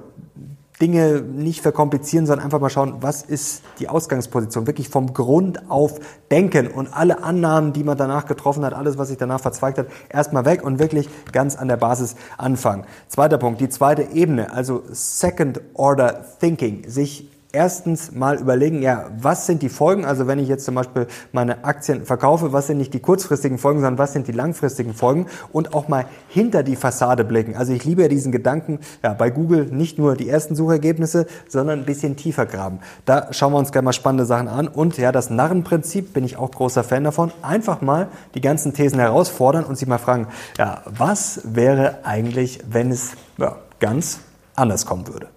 Dinge 0.79 1.21
nicht 1.21 1.62
verkomplizieren, 1.62 2.25
sondern 2.25 2.45
einfach 2.45 2.60
mal 2.60 2.69
schauen, 2.69 2.95
was 3.01 3.21
ist 3.21 3.62
die 3.79 3.88
Ausgangsposition. 3.88 4.67
Wirklich 4.67 4.89
vom 4.89 5.13
Grund 5.13 5.69
auf 5.69 6.00
denken 6.31 6.67
und 6.67 6.88
alle 6.88 7.24
Annahmen, 7.24 7.74
die 7.74 7.83
man 7.83 7.98
danach 7.98 8.25
getroffen 8.25 8.65
hat, 8.65 8.74
alles, 8.74 8.98
was 8.98 9.10
sich 9.10 9.17
danach 9.17 9.41
verzweigt 9.41 9.77
hat, 9.77 9.88
erstmal 10.10 10.45
weg 10.45 10.63
und 10.63 10.79
wirklich 10.79 11.07
ganz 11.33 11.55
an 11.55 11.67
der 11.67 11.77
Basis 11.77 12.15
anfangen. 12.38 12.86
Zweiter 13.10 13.38
Punkt, 13.38 13.62
die 13.62 13.69
zweite 13.69 14.03
Ebene, 14.13 14.53
also 14.53 14.81
Second 14.91 15.62
Order 15.74 16.25
Thinking, 16.39 16.89
sich 16.89 17.29
erstens 17.53 18.12
mal 18.12 18.39
überlegen, 18.39 18.81
ja, 18.81 19.10
was 19.17 19.46
sind 19.46 19.62
die 19.62 19.70
Folgen? 19.70 20.05
Also 20.05 20.27
wenn 20.27 20.39
ich 20.39 20.48
jetzt 20.48 20.65
zum 20.65 20.75
Beispiel 20.75 21.08
meine 21.31 21.63
Aktien 21.63 22.05
verkaufe, 22.05 22.53
was 22.53 22.67
sind 22.67 22.77
nicht 22.77 22.93
die 22.93 23.00
kurzfristigen 23.00 23.58
Folgen, 23.58 23.79
sondern 23.79 23.98
was 23.98 24.13
sind 24.13 24.27
die 24.27 24.31
langfristigen 24.31 24.93
Folgen? 24.93 25.27
Und 25.51 25.74
auch 25.74 25.88
mal 25.88 26.05
hinter 26.29 26.63
die 26.63 26.75
Fassade 26.75 27.24
blicken. 27.24 27.55
Also 27.55 27.74
ich 27.74 27.84
liebe 27.84 28.03
ja 28.03 28.08
diesen 28.08 28.31
Gedanken, 28.31 28.79
ja, 29.03 29.13
bei 29.13 29.29
Google 29.29 29.65
nicht 29.65 29.98
nur 29.98 30.15
die 30.15 30.29
ersten 30.29 30.55
Suchergebnisse, 30.55 31.27
sondern 31.48 31.79
ein 31.79 31.86
bisschen 31.86 32.15
tiefer 32.15 32.46
graben. 32.46 32.79
Da 33.05 33.34
schauen 33.34 33.53
wir 33.53 33.60
uns 33.60 33.72
gerne 33.72 33.86
mal 33.86 33.93
spannende 33.93 34.25
Sachen 34.25 34.48
an. 34.48 34.67
Und 34.67 34.98
ja, 34.98 35.12
das 35.12 35.29
Narrenprinzip 35.29 36.13
bin 36.13 36.24
ich 36.24 36.38
auch 36.38 36.51
großer 36.51 36.84
Fan 36.84 37.03
davon. 37.03 37.31
Einfach 37.41 37.81
mal 37.81 38.08
die 38.36 38.41
ganzen 38.41 38.74
Thesen 38.74 39.00
herausfordern 39.00 39.65
und 39.65 39.77
sich 39.77 39.88
mal 39.88 39.98
fragen, 39.98 40.27
ja, 40.58 40.81
was 40.86 41.41
wäre 41.43 42.00
eigentlich, 42.03 42.60
wenn 42.70 42.91
es 42.91 43.12
ja, 43.38 43.58
ganz 43.79 44.20
anders 44.55 44.86
kommen 44.86 45.08
würde? 45.08 45.27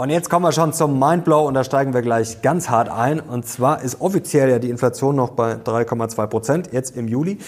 Und 0.00 0.10
jetzt 0.10 0.30
kommen 0.30 0.44
wir 0.44 0.52
schon 0.52 0.72
zum 0.72 0.96
Mindblow 0.96 1.48
und 1.48 1.54
da 1.54 1.64
steigen 1.64 1.92
wir 1.92 2.02
gleich 2.02 2.40
ganz 2.40 2.68
hart 2.68 2.88
ein. 2.88 3.18
Und 3.18 3.48
zwar 3.48 3.82
ist 3.82 4.00
offiziell 4.00 4.48
ja 4.48 4.60
die 4.60 4.70
Inflation 4.70 5.16
noch 5.16 5.30
bei 5.30 5.54
3,2 5.54 6.26
Prozent, 6.28 6.68
jetzt 6.70 6.96
im 6.96 7.08
Juli. 7.08 7.38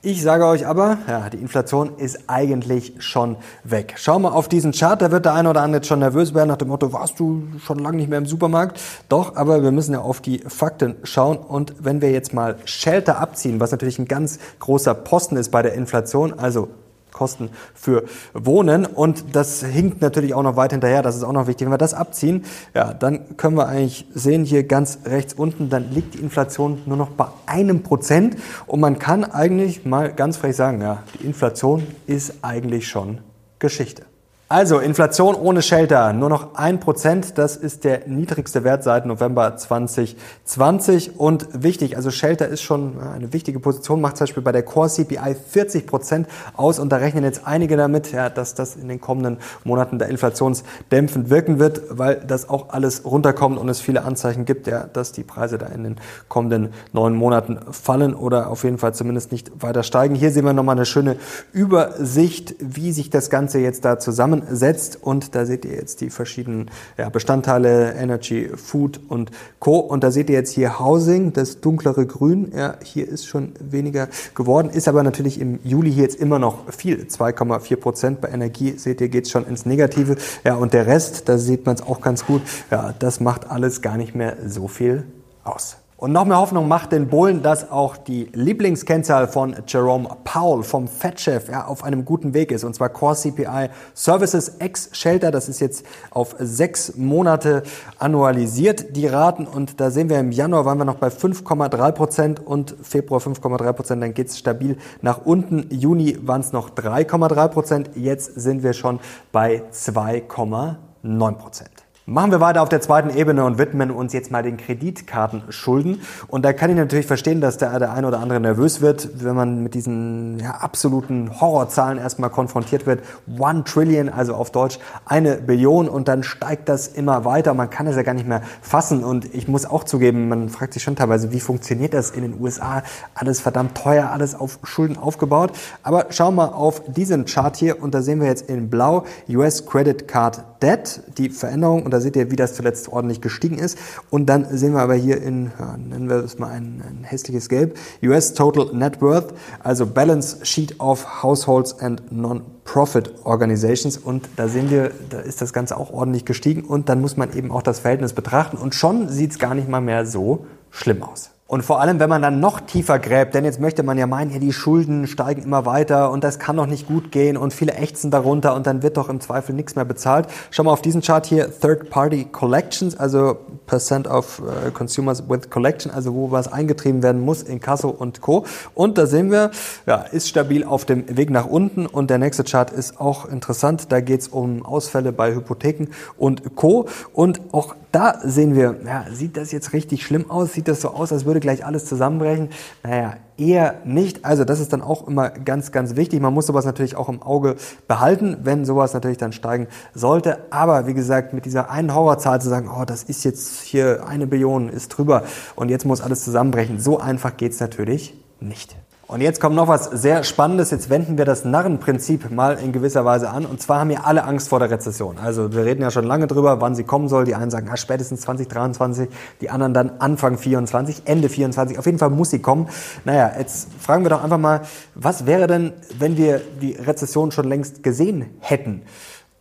Ich 0.00 0.22
sage 0.22 0.46
euch 0.46 0.66
aber, 0.66 0.96
ja, 1.06 1.28
die 1.28 1.36
Inflation 1.36 1.98
ist 1.98 2.20
eigentlich 2.26 2.94
schon 3.00 3.36
weg. 3.62 3.96
Schau 3.98 4.18
mal 4.18 4.30
auf 4.30 4.48
diesen 4.48 4.72
Chart, 4.72 5.02
da 5.02 5.10
wird 5.10 5.26
der 5.26 5.34
eine 5.34 5.50
oder 5.50 5.60
andere 5.60 5.80
jetzt 5.80 5.88
schon 5.88 5.98
nervös 5.98 6.32
werden 6.32 6.48
nach 6.48 6.56
dem 6.56 6.68
Motto, 6.68 6.94
warst 6.94 7.20
du 7.20 7.42
schon 7.58 7.78
lange 7.78 7.98
nicht 7.98 8.08
mehr 8.08 8.16
im 8.16 8.24
Supermarkt? 8.24 8.80
Doch, 9.10 9.36
aber 9.36 9.62
wir 9.62 9.70
müssen 9.70 9.92
ja 9.92 10.00
auf 10.00 10.22
die 10.22 10.38
Fakten 10.38 10.96
schauen. 11.02 11.36
Und 11.36 11.74
wenn 11.78 12.00
wir 12.00 12.10
jetzt 12.10 12.32
mal 12.32 12.56
Shelter 12.64 13.18
abziehen, 13.20 13.60
was 13.60 13.70
natürlich 13.70 13.98
ein 13.98 14.08
ganz 14.08 14.38
großer 14.60 14.94
Posten 14.94 15.36
ist 15.36 15.50
bei 15.50 15.60
der 15.60 15.74
Inflation, 15.74 16.38
also 16.38 16.68
Kosten 17.12 17.50
für 17.74 18.04
Wohnen. 18.34 18.86
Und 18.86 19.36
das 19.36 19.62
hinkt 19.62 20.00
natürlich 20.00 20.34
auch 20.34 20.42
noch 20.42 20.56
weit 20.56 20.72
hinterher. 20.72 21.02
Das 21.02 21.16
ist 21.16 21.22
auch 21.22 21.32
noch 21.32 21.46
wichtig. 21.46 21.66
Wenn 21.66 21.72
wir 21.72 21.78
das 21.78 21.94
abziehen, 21.94 22.44
ja, 22.74 22.94
dann 22.94 23.36
können 23.36 23.56
wir 23.56 23.68
eigentlich 23.68 24.06
sehen 24.14 24.44
hier 24.44 24.64
ganz 24.64 25.00
rechts 25.04 25.34
unten, 25.34 25.68
dann 25.68 25.90
liegt 25.92 26.14
die 26.14 26.18
Inflation 26.18 26.82
nur 26.86 26.96
noch 26.96 27.10
bei 27.10 27.26
einem 27.46 27.82
Prozent. 27.82 28.36
Und 28.66 28.80
man 28.80 28.98
kann 28.98 29.24
eigentlich 29.24 29.84
mal 29.84 30.12
ganz 30.12 30.36
frech 30.36 30.56
sagen, 30.56 30.80
ja, 30.80 31.02
die 31.14 31.26
Inflation 31.26 31.86
ist 32.06 32.34
eigentlich 32.42 32.88
schon 32.88 33.18
Geschichte. 33.58 34.04
Also 34.50 34.78
Inflation 34.78 35.34
ohne 35.34 35.60
Shelter, 35.60 36.14
nur 36.14 36.30
noch 36.30 36.54
ein 36.54 36.80
Prozent. 36.80 37.36
Das 37.36 37.54
ist 37.54 37.84
der 37.84 38.08
niedrigste 38.08 38.64
Wert 38.64 38.82
seit 38.82 39.04
November 39.04 39.58
2020. 39.58 41.18
Und 41.20 41.48
wichtig, 41.52 41.96
also 41.96 42.10
Shelter 42.10 42.48
ist 42.48 42.62
schon 42.62 42.98
eine 42.98 43.34
wichtige 43.34 43.60
Position, 43.60 44.00
macht 44.00 44.16
zum 44.16 44.24
Beispiel 44.24 44.42
bei 44.42 44.52
der 44.52 44.62
Core 44.62 44.88
CPI 44.88 45.36
40 45.50 45.86
Prozent 45.86 46.28
aus. 46.56 46.78
Und 46.78 46.88
da 46.88 46.96
rechnen 46.96 47.24
jetzt 47.24 47.42
einige 47.44 47.76
damit, 47.76 48.10
ja, 48.10 48.30
dass 48.30 48.54
das 48.54 48.74
in 48.74 48.88
den 48.88 49.02
kommenden 49.02 49.36
Monaten 49.64 49.98
der 49.98 50.08
inflationsdämpfend 50.08 51.28
wirken 51.28 51.58
wird, 51.58 51.82
weil 51.90 52.16
das 52.26 52.48
auch 52.48 52.70
alles 52.70 53.04
runterkommt 53.04 53.58
und 53.58 53.68
es 53.68 53.82
viele 53.82 54.02
Anzeichen 54.02 54.46
gibt, 54.46 54.66
ja, 54.66 54.84
dass 54.90 55.12
die 55.12 55.24
Preise 55.24 55.58
da 55.58 55.66
in 55.66 55.84
den 55.84 55.96
kommenden 56.30 56.72
neun 56.94 57.14
Monaten 57.14 57.58
fallen 57.70 58.14
oder 58.14 58.48
auf 58.48 58.64
jeden 58.64 58.78
Fall 58.78 58.94
zumindest 58.94 59.30
nicht 59.30 59.62
weiter 59.62 59.82
steigen. 59.82 60.14
Hier 60.14 60.30
sehen 60.30 60.46
wir 60.46 60.54
nochmal 60.54 60.76
eine 60.76 60.86
schöne 60.86 61.16
Übersicht, 61.52 62.54
wie 62.60 62.92
sich 62.92 63.10
das 63.10 63.28
Ganze 63.28 63.58
jetzt 63.58 63.84
da 63.84 63.98
zusammen 63.98 64.37
zusammensetzt. 64.42 64.98
Und 65.02 65.34
da 65.34 65.44
seht 65.44 65.64
ihr 65.64 65.74
jetzt 65.74 66.00
die 66.00 66.10
verschiedenen 66.10 66.70
ja, 66.96 67.08
Bestandteile, 67.08 67.92
Energy, 67.94 68.50
Food 68.54 69.00
und 69.08 69.30
Co. 69.58 69.78
Und 69.78 70.04
da 70.04 70.10
seht 70.10 70.30
ihr 70.30 70.36
jetzt 70.36 70.52
hier 70.52 70.78
Housing, 70.78 71.32
das 71.32 71.60
dunklere 71.60 72.06
Grün. 72.06 72.52
Ja, 72.56 72.76
hier 72.82 73.08
ist 73.08 73.26
schon 73.26 73.52
weniger 73.60 74.08
geworden, 74.34 74.70
ist 74.70 74.88
aber 74.88 75.02
natürlich 75.02 75.40
im 75.40 75.58
Juli 75.64 75.92
hier 75.92 76.04
jetzt 76.04 76.20
immer 76.20 76.38
noch 76.38 76.72
viel. 76.72 77.06
2,4 77.08 77.76
Prozent 77.76 78.20
bei 78.20 78.28
Energie, 78.28 78.74
seht 78.76 79.00
ihr, 79.00 79.08
geht 79.08 79.28
schon 79.28 79.46
ins 79.46 79.66
Negative. 79.66 80.16
Ja, 80.44 80.54
und 80.54 80.72
der 80.72 80.86
Rest, 80.86 81.28
da 81.28 81.38
sieht 81.38 81.66
man 81.66 81.74
es 81.74 81.82
auch 81.82 82.00
ganz 82.00 82.26
gut. 82.26 82.42
Ja, 82.70 82.94
das 82.98 83.20
macht 83.20 83.50
alles 83.50 83.82
gar 83.82 83.96
nicht 83.96 84.14
mehr 84.14 84.36
so 84.46 84.68
viel 84.68 85.04
aus. 85.44 85.76
Und 86.00 86.12
noch 86.12 86.26
mehr 86.26 86.38
Hoffnung 86.38 86.68
macht 86.68 86.92
den 86.92 87.08
Bullen, 87.08 87.42
dass 87.42 87.72
auch 87.72 87.96
die 87.96 88.28
Lieblingskennzahl 88.32 89.26
von 89.26 89.56
Jerome 89.66 90.08
Powell 90.22 90.62
vom 90.62 90.86
Fed-Chef 90.86 91.48
ja, 91.48 91.66
auf 91.66 91.82
einem 91.82 92.04
guten 92.04 92.34
Weg 92.34 92.52
ist. 92.52 92.62
Und 92.62 92.72
zwar 92.74 92.88
Core 92.88 93.16
CPI 93.16 93.70
Services 93.94 94.58
X 94.60 94.90
Shelter. 94.92 95.32
Das 95.32 95.48
ist 95.48 95.58
jetzt 95.58 95.84
auf 96.10 96.36
sechs 96.38 96.96
Monate 96.96 97.64
annualisiert, 97.98 98.94
die 98.94 99.08
Raten. 99.08 99.44
Und 99.44 99.80
da 99.80 99.90
sehen 99.90 100.08
wir 100.08 100.20
im 100.20 100.30
Januar 100.30 100.64
waren 100.64 100.78
wir 100.78 100.84
noch 100.84 100.98
bei 100.98 101.08
5,3 101.08 101.90
Prozent 101.90 102.46
und 102.46 102.76
Februar 102.80 103.20
5,3 103.20 103.72
Prozent. 103.72 104.00
Dann 104.00 104.14
geht 104.14 104.28
es 104.28 104.38
stabil 104.38 104.78
nach 105.02 105.26
unten. 105.26 105.66
Juni 105.68 106.16
waren 106.22 106.42
es 106.42 106.52
noch 106.52 106.70
3,3 106.70 107.48
Prozent. 107.48 107.90
Jetzt 107.96 108.40
sind 108.40 108.62
wir 108.62 108.72
schon 108.72 109.00
bei 109.32 109.64
2,9 109.72 111.32
Prozent. 111.32 111.87
Machen 112.10 112.30
wir 112.30 112.40
weiter 112.40 112.62
auf 112.62 112.70
der 112.70 112.80
zweiten 112.80 113.10
Ebene 113.10 113.44
und 113.44 113.58
widmen 113.58 113.90
uns 113.90 114.14
jetzt 114.14 114.30
mal 114.30 114.42
den 114.42 114.56
Kreditkartenschulden. 114.56 116.00
Und 116.26 116.42
da 116.42 116.54
kann 116.54 116.70
ich 116.70 116.76
natürlich 116.76 117.04
verstehen, 117.04 117.42
dass 117.42 117.58
der, 117.58 117.78
der 117.78 117.92
eine 117.92 118.06
oder 118.06 118.20
andere 118.20 118.40
nervös 118.40 118.80
wird, 118.80 119.22
wenn 119.22 119.36
man 119.36 119.62
mit 119.62 119.74
diesen 119.74 120.38
ja, 120.38 120.52
absoluten 120.52 121.38
Horrorzahlen 121.38 121.98
erstmal 121.98 122.30
konfrontiert 122.30 122.86
wird. 122.86 123.02
One 123.38 123.62
Trillion, 123.64 124.08
also 124.08 124.32
auf 124.32 124.50
Deutsch 124.50 124.78
eine 125.04 125.34
Billion 125.34 125.86
und 125.86 126.08
dann 126.08 126.22
steigt 126.22 126.70
das 126.70 126.88
immer 126.88 127.26
weiter. 127.26 127.52
Man 127.52 127.68
kann 127.68 127.86
es 127.86 127.94
ja 127.94 128.02
gar 128.02 128.14
nicht 128.14 128.26
mehr 128.26 128.40
fassen. 128.62 129.04
Und 129.04 129.34
ich 129.34 129.46
muss 129.46 129.66
auch 129.66 129.84
zugeben, 129.84 130.28
man 130.28 130.48
fragt 130.48 130.72
sich 130.72 130.82
schon 130.82 130.96
teilweise, 130.96 131.30
wie 131.32 131.40
funktioniert 131.40 131.92
das 131.92 132.08
in 132.08 132.22
den 132.22 132.40
USA? 132.40 132.84
Alles 133.12 133.42
verdammt 133.42 133.76
teuer, 133.76 134.08
alles 134.10 134.34
auf 134.34 134.60
Schulden 134.62 134.96
aufgebaut. 134.96 135.52
Aber 135.82 136.06
schauen 136.08 136.36
wir 136.36 136.54
auf 136.54 136.80
diesen 136.86 137.26
Chart 137.26 137.54
hier 137.54 137.82
und 137.82 137.94
da 137.94 138.00
sehen 138.00 138.22
wir 138.22 138.28
jetzt 138.28 138.48
in 138.48 138.70
blau 138.70 139.04
US 139.28 139.66
Credit 139.66 140.08
Card 140.08 140.42
Debt, 140.62 141.02
die 141.18 141.28
Veränderung. 141.28 141.84
Und 141.84 141.97
da 141.98 142.02
seht 142.02 142.14
ihr, 142.14 142.30
wie 142.30 142.36
das 142.36 142.54
zuletzt 142.54 142.88
ordentlich 142.88 143.20
gestiegen 143.20 143.58
ist. 143.58 143.76
Und 144.08 144.26
dann 144.26 144.46
sehen 144.56 144.72
wir 144.72 144.80
aber 144.80 144.94
hier 144.94 145.20
in, 145.20 145.50
ja, 145.58 145.76
nennen 145.76 146.08
wir 146.08 146.22
das 146.22 146.38
mal 146.38 146.48
ein, 146.48 146.80
ein 146.88 147.02
hässliches 147.02 147.48
Gelb, 147.48 147.76
US 148.04 148.34
Total 148.34 148.72
Net 148.72 149.02
Worth, 149.02 149.34
also 149.64 149.84
Balance 149.84 150.46
Sheet 150.46 150.78
of 150.78 151.22
Households 151.22 151.80
and 151.80 152.12
Non-Profit 152.12 153.12
Organizations. 153.24 153.98
Und 153.98 154.28
da 154.36 154.46
sehen 154.46 154.70
wir, 154.70 154.92
da 155.10 155.18
ist 155.18 155.42
das 155.42 155.52
Ganze 155.52 155.76
auch 155.76 155.90
ordentlich 155.90 156.24
gestiegen. 156.24 156.62
Und 156.62 156.88
dann 156.88 157.00
muss 157.00 157.16
man 157.16 157.36
eben 157.36 157.50
auch 157.50 157.62
das 157.62 157.80
Verhältnis 157.80 158.12
betrachten. 158.12 158.56
Und 158.56 158.76
schon 158.76 159.08
sieht 159.08 159.32
es 159.32 159.38
gar 159.40 159.56
nicht 159.56 159.68
mal 159.68 159.80
mehr 159.80 160.06
so 160.06 160.46
schlimm 160.70 161.02
aus. 161.02 161.30
Und 161.50 161.62
vor 161.62 161.80
allem, 161.80 161.98
wenn 161.98 162.10
man 162.10 162.20
dann 162.20 162.40
noch 162.40 162.60
tiefer 162.60 162.98
gräbt, 162.98 163.34
denn 163.34 163.46
jetzt 163.46 163.58
möchte 163.58 163.82
man 163.82 163.96
ja 163.96 164.06
meinen, 164.06 164.30
ja, 164.30 164.38
die 164.38 164.52
Schulden 164.52 165.06
steigen 165.06 165.42
immer 165.42 165.64
weiter 165.64 166.10
und 166.10 166.22
das 166.22 166.38
kann 166.38 166.58
doch 166.58 166.66
nicht 166.66 166.86
gut 166.86 167.10
gehen 167.10 167.38
und 167.38 167.54
viele 167.54 167.72
ächzen 167.72 168.10
darunter 168.10 168.54
und 168.54 168.66
dann 168.66 168.82
wird 168.82 168.98
doch 168.98 169.08
im 169.08 169.18
Zweifel 169.18 169.54
nichts 169.54 169.74
mehr 169.74 169.86
bezahlt. 169.86 170.26
Schau 170.50 170.64
mal 170.64 170.72
auf 170.72 170.82
diesen 170.82 171.00
Chart 171.00 171.24
hier, 171.24 171.48
Third-Party 171.58 172.26
Collections, 172.26 172.96
also 172.96 173.38
Percent 173.68 174.08
of 174.08 174.40
uh, 174.40 174.72
Consumers 174.72 175.22
with 175.28 175.50
Collection, 175.50 175.92
also 175.92 176.12
wo 176.12 176.32
was 176.32 176.52
eingetrieben 176.52 177.04
werden 177.04 177.20
muss 177.20 177.42
in 177.42 177.60
Kasso 177.60 177.88
und 177.88 178.20
Co. 178.20 178.44
Und 178.74 178.98
da 178.98 179.06
sehen 179.06 179.30
wir, 179.30 179.52
ja, 179.86 179.98
ist 179.98 180.28
stabil 180.28 180.64
auf 180.64 180.84
dem 180.84 181.16
Weg 181.16 181.30
nach 181.30 181.46
unten 181.46 181.86
und 181.86 182.10
der 182.10 182.18
nächste 182.18 182.42
Chart 182.42 182.72
ist 182.72 183.00
auch 183.00 183.26
interessant, 183.26 183.92
da 183.92 184.00
geht's 184.00 184.26
um 184.26 184.66
Ausfälle 184.66 185.12
bei 185.12 185.34
Hypotheken 185.34 185.88
und 186.16 186.56
Co. 186.56 186.88
Und 187.12 187.40
auch 187.52 187.76
da 187.92 188.18
sehen 188.24 188.56
wir, 188.56 188.74
ja, 188.84 189.04
sieht 189.12 189.36
das 189.36 189.52
jetzt 189.52 189.72
richtig 189.72 190.04
schlimm 190.04 190.30
aus? 190.30 190.54
Sieht 190.54 190.66
das 190.66 190.80
so 190.80 190.88
aus, 190.88 191.12
als 191.12 191.24
würde 191.24 191.40
gleich 191.40 191.64
alles 191.64 191.84
zusammenbrechen? 191.84 192.48
Naja, 192.82 193.14
eher 193.38 193.76
nicht. 193.84 194.24
Also 194.24 194.44
das 194.44 194.60
ist 194.60 194.72
dann 194.72 194.82
auch 194.82 195.06
immer 195.06 195.30
ganz, 195.30 195.72
ganz 195.72 195.96
wichtig. 195.96 196.20
Man 196.20 196.34
muss 196.34 196.46
sowas 196.46 196.64
natürlich 196.64 196.96
auch 196.96 197.08
im 197.08 197.22
Auge 197.22 197.56
behalten, 197.86 198.38
wenn 198.42 198.64
sowas 198.64 198.92
natürlich 198.92 199.18
dann 199.18 199.32
steigen 199.32 199.68
sollte. 199.94 200.38
Aber 200.50 200.86
wie 200.86 200.94
gesagt, 200.94 201.32
mit 201.32 201.44
dieser 201.44 201.70
einen 201.70 201.94
Horrorzahl 201.94 202.40
zu 202.40 202.48
sagen, 202.48 202.68
oh, 202.68 202.84
das 202.84 203.04
ist 203.04 203.24
jetzt 203.24 203.62
hier 203.62 204.06
eine 204.06 204.26
Billion, 204.26 204.68
ist 204.68 204.88
drüber 204.88 205.22
und 205.54 205.68
jetzt 205.68 205.86
muss 205.86 206.00
alles 206.00 206.24
zusammenbrechen, 206.24 206.80
so 206.80 206.98
einfach 206.98 207.36
geht's 207.36 207.60
natürlich 207.60 208.14
nicht. 208.40 208.76
Und 209.08 209.22
jetzt 209.22 209.40
kommt 209.40 209.56
noch 209.56 209.68
was 209.68 209.86
sehr 209.86 210.22
Spannendes. 210.22 210.70
Jetzt 210.70 210.90
wenden 210.90 211.16
wir 211.16 211.24
das 211.24 211.42
Narrenprinzip 211.42 212.30
mal 212.30 212.58
in 212.58 212.72
gewisser 212.72 213.06
Weise 213.06 213.30
an. 213.30 213.46
Und 213.46 213.62
zwar 213.62 213.80
haben 213.80 213.90
ja 213.90 214.00
alle 214.04 214.24
Angst 214.24 214.50
vor 214.50 214.58
der 214.58 214.70
Rezession. 214.70 215.16
Also 215.16 215.54
wir 215.54 215.64
reden 215.64 215.80
ja 215.80 215.90
schon 215.90 216.04
lange 216.04 216.26
drüber, 216.26 216.60
wann 216.60 216.74
sie 216.74 216.84
kommen 216.84 217.08
soll. 217.08 217.24
Die 217.24 217.34
einen 217.34 217.50
sagen, 217.50 217.70
ah, 217.72 217.78
spätestens 217.78 218.20
2023, 218.20 219.08
die 219.40 219.48
anderen 219.48 219.72
dann 219.72 219.92
Anfang 219.98 220.36
24, 220.36 221.04
Ende 221.06 221.30
24. 221.30 221.78
Auf 221.78 221.86
jeden 221.86 221.98
Fall 221.98 222.10
muss 222.10 222.28
sie 222.28 222.40
kommen. 222.40 222.68
Naja, 223.06 223.32
jetzt 223.38 223.68
fragen 223.80 224.04
wir 224.04 224.10
doch 224.10 224.22
einfach 224.22 224.36
mal, 224.36 224.60
was 224.94 225.24
wäre 225.24 225.46
denn, 225.46 225.72
wenn 225.98 226.18
wir 226.18 226.42
die 226.60 226.72
Rezession 226.72 227.30
schon 227.30 227.48
längst 227.48 227.82
gesehen 227.82 228.26
hätten? 228.40 228.82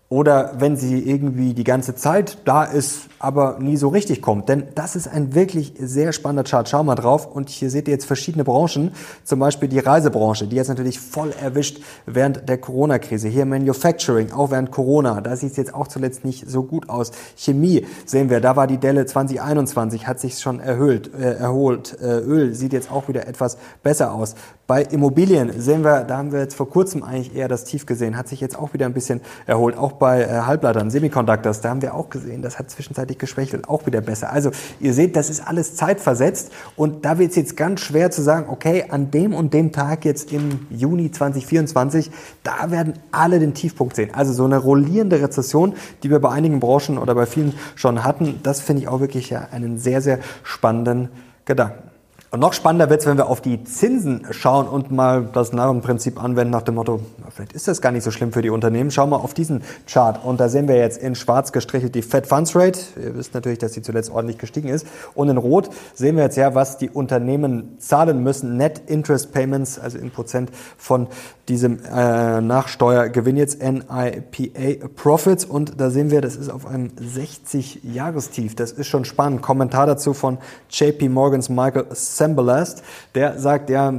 Oder 0.10 0.54
wenn 0.60 0.78
sie 0.78 1.00
irgendwie 1.00 1.54
die 1.54 1.66
ganze 1.66 1.94
Zeit 1.94 2.38
da 2.46 2.64
ist, 2.64 3.10
aber 3.20 3.58
nie 3.60 3.76
so 3.76 3.90
richtig 3.90 4.22
kommt. 4.22 4.48
Denn 4.48 4.64
das 4.74 4.96
ist 4.96 5.10
ein 5.10 5.36
wirklich 5.36 5.74
sehr 5.78 6.14
spannender 6.14 6.50
Chart. 6.50 6.70
Schau 6.70 6.82
mal 6.82 6.96
drauf. 6.96 7.26
Und 7.26 7.50
hier 7.50 7.70
seht 7.70 7.90
ihr 7.90 7.94
jetzt 7.94 8.06
verschiedene 8.06 8.46
Branchen. 8.46 8.92
Zum 9.26 9.40
Beispiel 9.40 9.68
die 9.68 9.80
Reisebranche. 9.80 10.48
Die 10.48 10.56
jetzt 10.56 10.70
natürlich 10.70 11.02
voll 11.02 11.34
erwischt 11.42 11.82
während 12.06 12.48
der 12.48 12.58
Corona-Krise. 12.58 13.28
Hier 13.28 13.46
Manufacturing, 13.46 14.32
auch 14.32 14.52
während 14.52 14.72
Corona. 14.72 15.20
Da 15.20 15.36
sieht 15.36 15.52
es 15.52 15.58
jetzt 15.58 15.74
auch 15.74 15.90
zuletzt 15.90 16.24
nicht 16.24 16.50
so 16.50 16.64
gut 16.64 16.88
aus. 16.88 17.12
Chemie 17.36 17.86
sehen 18.06 18.30
wir. 18.30 18.40
Da 18.40 18.56
war 18.56 18.68
die 18.68 18.78
Delle 18.78 19.06
2021, 19.06 20.08
hat 20.08 20.22
sich 20.22 20.40
schon 20.40 20.62
erhöht, 20.62 21.12
äh, 21.14 21.34
erholt. 21.34 21.98
Äh, 22.02 22.20
Öl 22.20 22.54
sieht 22.54 22.72
jetzt 22.72 22.90
auch 22.92 23.10
wieder 23.10 23.28
etwas 23.28 23.58
besser 23.84 24.14
aus. 24.14 24.36
Bei 24.68 24.84
Immobilien 24.84 25.62
sehen 25.62 25.86
wir, 25.86 26.04
da 26.04 26.18
haben 26.18 26.34
wir 26.34 26.42
jetzt 26.42 26.56
vor 26.56 26.70
kurzem 26.70 27.02
eigentlich 27.02 27.34
eher 27.34 27.48
das 27.48 27.64
Tief 27.64 27.86
gesehen, 27.86 28.18
hat 28.18 28.28
sich 28.28 28.42
jetzt 28.42 28.60
auch 28.60 28.74
wieder 28.74 28.86
ein 28.86 28.94
bisschen 28.94 29.22
erholt. 29.46 29.78
Auch 29.78 29.94
bei 30.00 30.22
äh, 30.22 30.28
Halbleitern, 30.28 30.90
Semiconductors, 30.90 31.62
da 31.62 31.70
haben 31.70 31.82
wir 31.82 31.94
auch 31.94 32.10
gesehen, 32.10 32.42
das 32.42 32.60
hat 32.60 32.70
zwischenzeitlich 32.70 33.18
geschwächelt, 33.18 33.68
auch 33.70 33.86
wieder 33.86 34.02
besser. 34.02 34.32
Also 34.32 34.52
ihr 34.80 34.94
seht, 34.94 35.16
das 35.16 35.30
ist 35.30 35.48
alles 35.48 35.76
zeitversetzt 35.76 36.52
und 36.76 37.06
da 37.06 37.20
wird 37.20 37.32
es 37.32 37.36
jetzt 37.36 37.58
ganz 37.58 37.82
schwer 37.82 38.12
zu 38.12 38.22
sagen, 38.22 38.48
okay, 38.50 38.86
an 38.90 39.12
dem 39.12 39.34
und 39.34 39.54
dem 39.54 39.72
Tag 39.72 40.06
jetzt 40.06 40.32
im 40.32 40.68
Juni 40.70 41.12
2024, 41.12 42.12
da 42.44 42.72
werden 42.72 42.94
alle 43.12 43.40
den 43.40 43.54
Tiefpunkt 43.54 43.96
sehen. 43.96 44.14
Also 44.14 44.34
so 44.34 44.46
eine 44.46 44.58
rollierende 44.58 45.22
Rezession, 45.22 45.74
die 46.04 46.10
wir 46.10 46.20
bei 46.20 46.30
einigen 46.30 46.60
Branchen 46.60 46.98
oder 46.98 47.16
bei 47.16 47.26
vielen 47.26 47.54
schon 47.76 48.04
hatten, 48.04 48.40
das 48.44 48.62
finde 48.62 48.84
ich 48.84 48.88
auch 48.88 49.00
wirklich 49.00 49.30
ja 49.30 49.48
einen 49.52 49.78
sehr, 49.78 50.02
sehr 50.02 50.20
spannenden 50.44 51.10
Gedanken. 51.46 51.87
Und 52.30 52.42
noch 52.42 52.52
spannender 52.52 52.90
wird 52.90 53.00
es, 53.00 53.08
wenn 53.08 53.16
wir 53.16 53.30
auf 53.30 53.40
die 53.40 53.64
Zinsen 53.64 54.28
schauen 54.32 54.68
und 54.68 54.92
mal 54.92 55.30
das 55.32 55.54
Narrenprinzip 55.54 56.22
anwenden 56.22 56.52
nach 56.52 56.62
dem 56.62 56.76
Motto, 56.76 57.00
vielleicht 57.30 57.54
ist 57.54 57.70
das 57.70 57.80
gar 57.80 57.94
nicht 57.94 58.04
so 58.04 58.12
schlimm 58.12 58.34
für 58.34 58.42
die 58.42 58.50
Unternehmen. 58.50 58.92
Schauen 58.92 59.12
wir 59.12 59.24
auf 59.24 59.34
diesen 59.34 59.64
Chart 59.90 60.26
und 60.26 60.38
da 60.42 60.50
sehen 60.50 60.68
wir 60.68 60.76
jetzt 60.76 61.02
in 61.02 61.16
schwarz 61.16 61.54
gestrichelt 61.54 61.96
die 61.96 62.02
Fed 62.02 62.28
Funds 62.28 62.54
Rate. 62.54 62.82
Ihr 63.02 63.16
wisst 63.16 63.34
natürlich, 63.34 63.60
dass 63.60 63.74
sie 63.74 63.82
zuletzt 63.82 64.12
ordentlich 64.12 64.40
gestiegen 64.40 64.68
ist. 64.68 64.86
Und 65.16 65.30
in 65.30 65.38
rot 65.38 65.70
sehen 65.94 66.18
wir 66.18 66.24
jetzt 66.24 66.36
ja, 66.36 66.54
was 66.54 66.78
die 66.78 66.90
Unternehmen 66.90 67.78
zahlen 67.80 68.22
müssen. 68.22 68.58
Net 68.58 68.82
Interest 68.88 69.32
Payments, 69.32 69.80
also 69.80 69.98
in 69.98 70.12
Prozent 70.12 70.52
von 70.78 71.08
diesem 71.48 71.80
äh, 71.86 72.42
Nachsteuergewinn 72.42 73.38
jetzt 73.38 73.62
NIPA 73.64 74.88
Profits. 74.98 75.46
Und 75.46 75.80
da 75.80 75.90
sehen 75.90 76.12
wir, 76.12 76.20
das 76.20 76.36
ist 76.36 76.50
auf 76.50 76.66
einem 76.66 76.90
60-Jahrestief. 76.90 78.54
Das 78.54 78.74
ist 78.74 78.88
schon 78.88 79.06
spannend. 79.06 79.42
Kommentar 79.42 79.86
dazu 79.86 80.14
von 80.14 80.40
JP 80.70 81.08
Morgans 81.08 81.48
Michael 81.48 81.86
Sembalast, 82.18 82.84
der 83.16 83.40
sagt, 83.40 83.70
ja, 83.70 83.94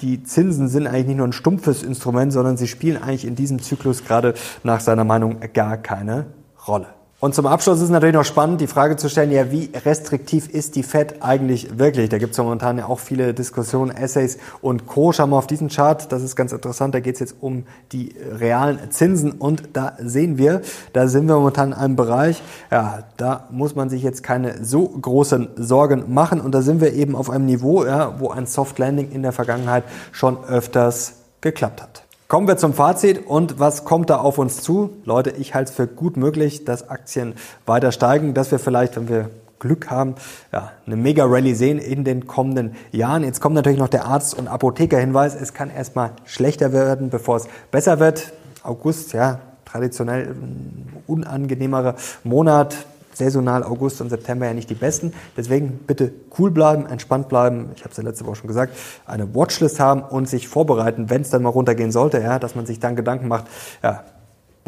die 0.00 0.22
Zinsen 0.22 0.68
sind 0.68 0.86
eigentlich 0.86 1.06
nicht 1.06 1.16
nur 1.16 1.28
ein 1.28 1.32
stumpfes 1.32 1.82
Instrument, 1.82 2.32
sondern 2.32 2.56
sie 2.56 2.68
spielen 2.68 3.02
eigentlich 3.02 3.26
in 3.26 3.34
diesem 3.34 3.60
Zyklus 3.60 4.04
gerade 4.04 4.34
nach 4.62 4.80
seiner 4.80 5.04
Meinung 5.04 5.40
gar 5.52 5.76
keine 5.76 6.26
Rolle. 6.66 6.99
Und 7.20 7.34
zum 7.34 7.46
Abschluss 7.46 7.76
ist 7.76 7.84
es 7.84 7.90
natürlich 7.90 8.14
noch 8.14 8.24
spannend, 8.24 8.62
die 8.62 8.66
Frage 8.66 8.96
zu 8.96 9.10
stellen, 9.10 9.30
ja, 9.30 9.52
wie 9.52 9.70
restriktiv 9.84 10.48
ist 10.48 10.74
die 10.74 10.82
Fed 10.82 11.22
eigentlich 11.22 11.78
wirklich? 11.78 12.08
Da 12.08 12.16
gibt 12.16 12.32
es 12.32 12.38
momentan 12.38 12.78
ja 12.78 12.86
auch 12.86 12.98
viele 12.98 13.34
Diskussionen, 13.34 13.94
Essays 13.94 14.38
und 14.62 14.86
Co. 14.86 15.12
Schauen 15.12 15.28
wir 15.28 15.36
auf 15.36 15.46
diesen 15.46 15.68
Chart, 15.68 16.10
das 16.10 16.22
ist 16.22 16.34
ganz 16.34 16.52
interessant, 16.52 16.94
da 16.94 17.00
geht 17.00 17.16
es 17.16 17.20
jetzt 17.20 17.36
um 17.42 17.64
die 17.92 18.14
realen 18.18 18.90
Zinsen 18.90 19.32
und 19.32 19.68
da 19.74 19.98
sehen 19.98 20.38
wir, 20.38 20.62
da 20.94 21.08
sind 21.08 21.28
wir 21.28 21.34
momentan 21.34 21.72
in 21.72 21.74
einem 21.74 21.96
Bereich, 21.96 22.42
ja, 22.70 23.04
da 23.18 23.48
muss 23.50 23.74
man 23.74 23.90
sich 23.90 24.02
jetzt 24.02 24.22
keine 24.22 24.64
so 24.64 24.88
großen 24.88 25.48
Sorgen 25.56 26.14
machen 26.14 26.40
und 26.40 26.52
da 26.54 26.62
sind 26.62 26.80
wir 26.80 26.94
eben 26.94 27.14
auf 27.14 27.28
einem 27.28 27.44
Niveau, 27.44 27.84
ja, 27.84 28.18
wo 28.18 28.30
ein 28.30 28.46
Soft 28.46 28.78
Landing 28.78 29.12
in 29.12 29.22
der 29.22 29.32
Vergangenheit 29.32 29.84
schon 30.10 30.42
öfters 30.44 31.16
geklappt 31.42 31.82
hat. 31.82 32.02
Kommen 32.30 32.46
wir 32.46 32.56
zum 32.56 32.74
Fazit 32.74 33.26
und 33.26 33.58
was 33.58 33.84
kommt 33.84 34.08
da 34.08 34.18
auf 34.18 34.38
uns 34.38 34.62
zu? 34.62 34.90
Leute, 35.04 35.30
ich 35.30 35.56
halte 35.56 35.70
es 35.70 35.74
für 35.74 35.88
gut 35.88 36.16
möglich, 36.16 36.64
dass 36.64 36.88
Aktien 36.88 37.34
weiter 37.66 37.90
steigen, 37.90 38.34
dass 38.34 38.52
wir 38.52 38.60
vielleicht, 38.60 38.94
wenn 38.94 39.08
wir 39.08 39.30
Glück 39.58 39.90
haben, 39.90 40.14
ja, 40.52 40.70
eine 40.86 40.94
Mega-Rallye 40.94 41.54
sehen 41.54 41.80
in 41.80 42.04
den 42.04 42.28
kommenden 42.28 42.76
Jahren. 42.92 43.24
Jetzt 43.24 43.40
kommt 43.40 43.56
natürlich 43.56 43.80
noch 43.80 43.88
der 43.88 44.04
Arzt- 44.04 44.38
und 44.38 44.46
Apotheker-Hinweis. 44.46 45.34
Es 45.34 45.54
kann 45.54 45.70
erstmal 45.70 46.12
schlechter 46.24 46.72
werden, 46.72 47.10
bevor 47.10 47.34
es 47.34 47.48
besser 47.72 47.98
wird. 47.98 48.32
August, 48.62 49.12
ja, 49.12 49.40
traditionell 49.64 50.28
ein 50.28 51.02
unangenehmerer 51.08 51.96
Monat 52.22 52.76
saisonal 53.20 53.62
August 53.62 54.00
und 54.00 54.10
September 54.10 54.46
ja 54.46 54.54
nicht 54.54 54.70
die 54.70 54.74
besten. 54.74 55.12
Deswegen 55.36 55.80
bitte 55.86 56.12
cool 56.38 56.50
bleiben, 56.50 56.86
entspannt 56.86 57.28
bleiben. 57.28 57.70
Ich 57.76 57.82
habe 57.82 57.90
es 57.90 57.96
ja 57.96 58.02
letzte 58.02 58.26
Woche 58.26 58.36
schon 58.36 58.48
gesagt, 58.48 58.76
eine 59.06 59.34
Watchlist 59.34 59.78
haben 59.78 60.02
und 60.02 60.28
sich 60.28 60.48
vorbereiten, 60.48 61.10
wenn 61.10 61.22
es 61.22 61.30
dann 61.30 61.42
mal 61.42 61.50
runtergehen 61.50 61.92
sollte, 61.92 62.18
ja, 62.20 62.38
dass 62.38 62.54
man 62.54 62.66
sich 62.66 62.80
dann 62.80 62.96
Gedanken 62.96 63.28
macht, 63.28 63.46
ja, 63.82 64.04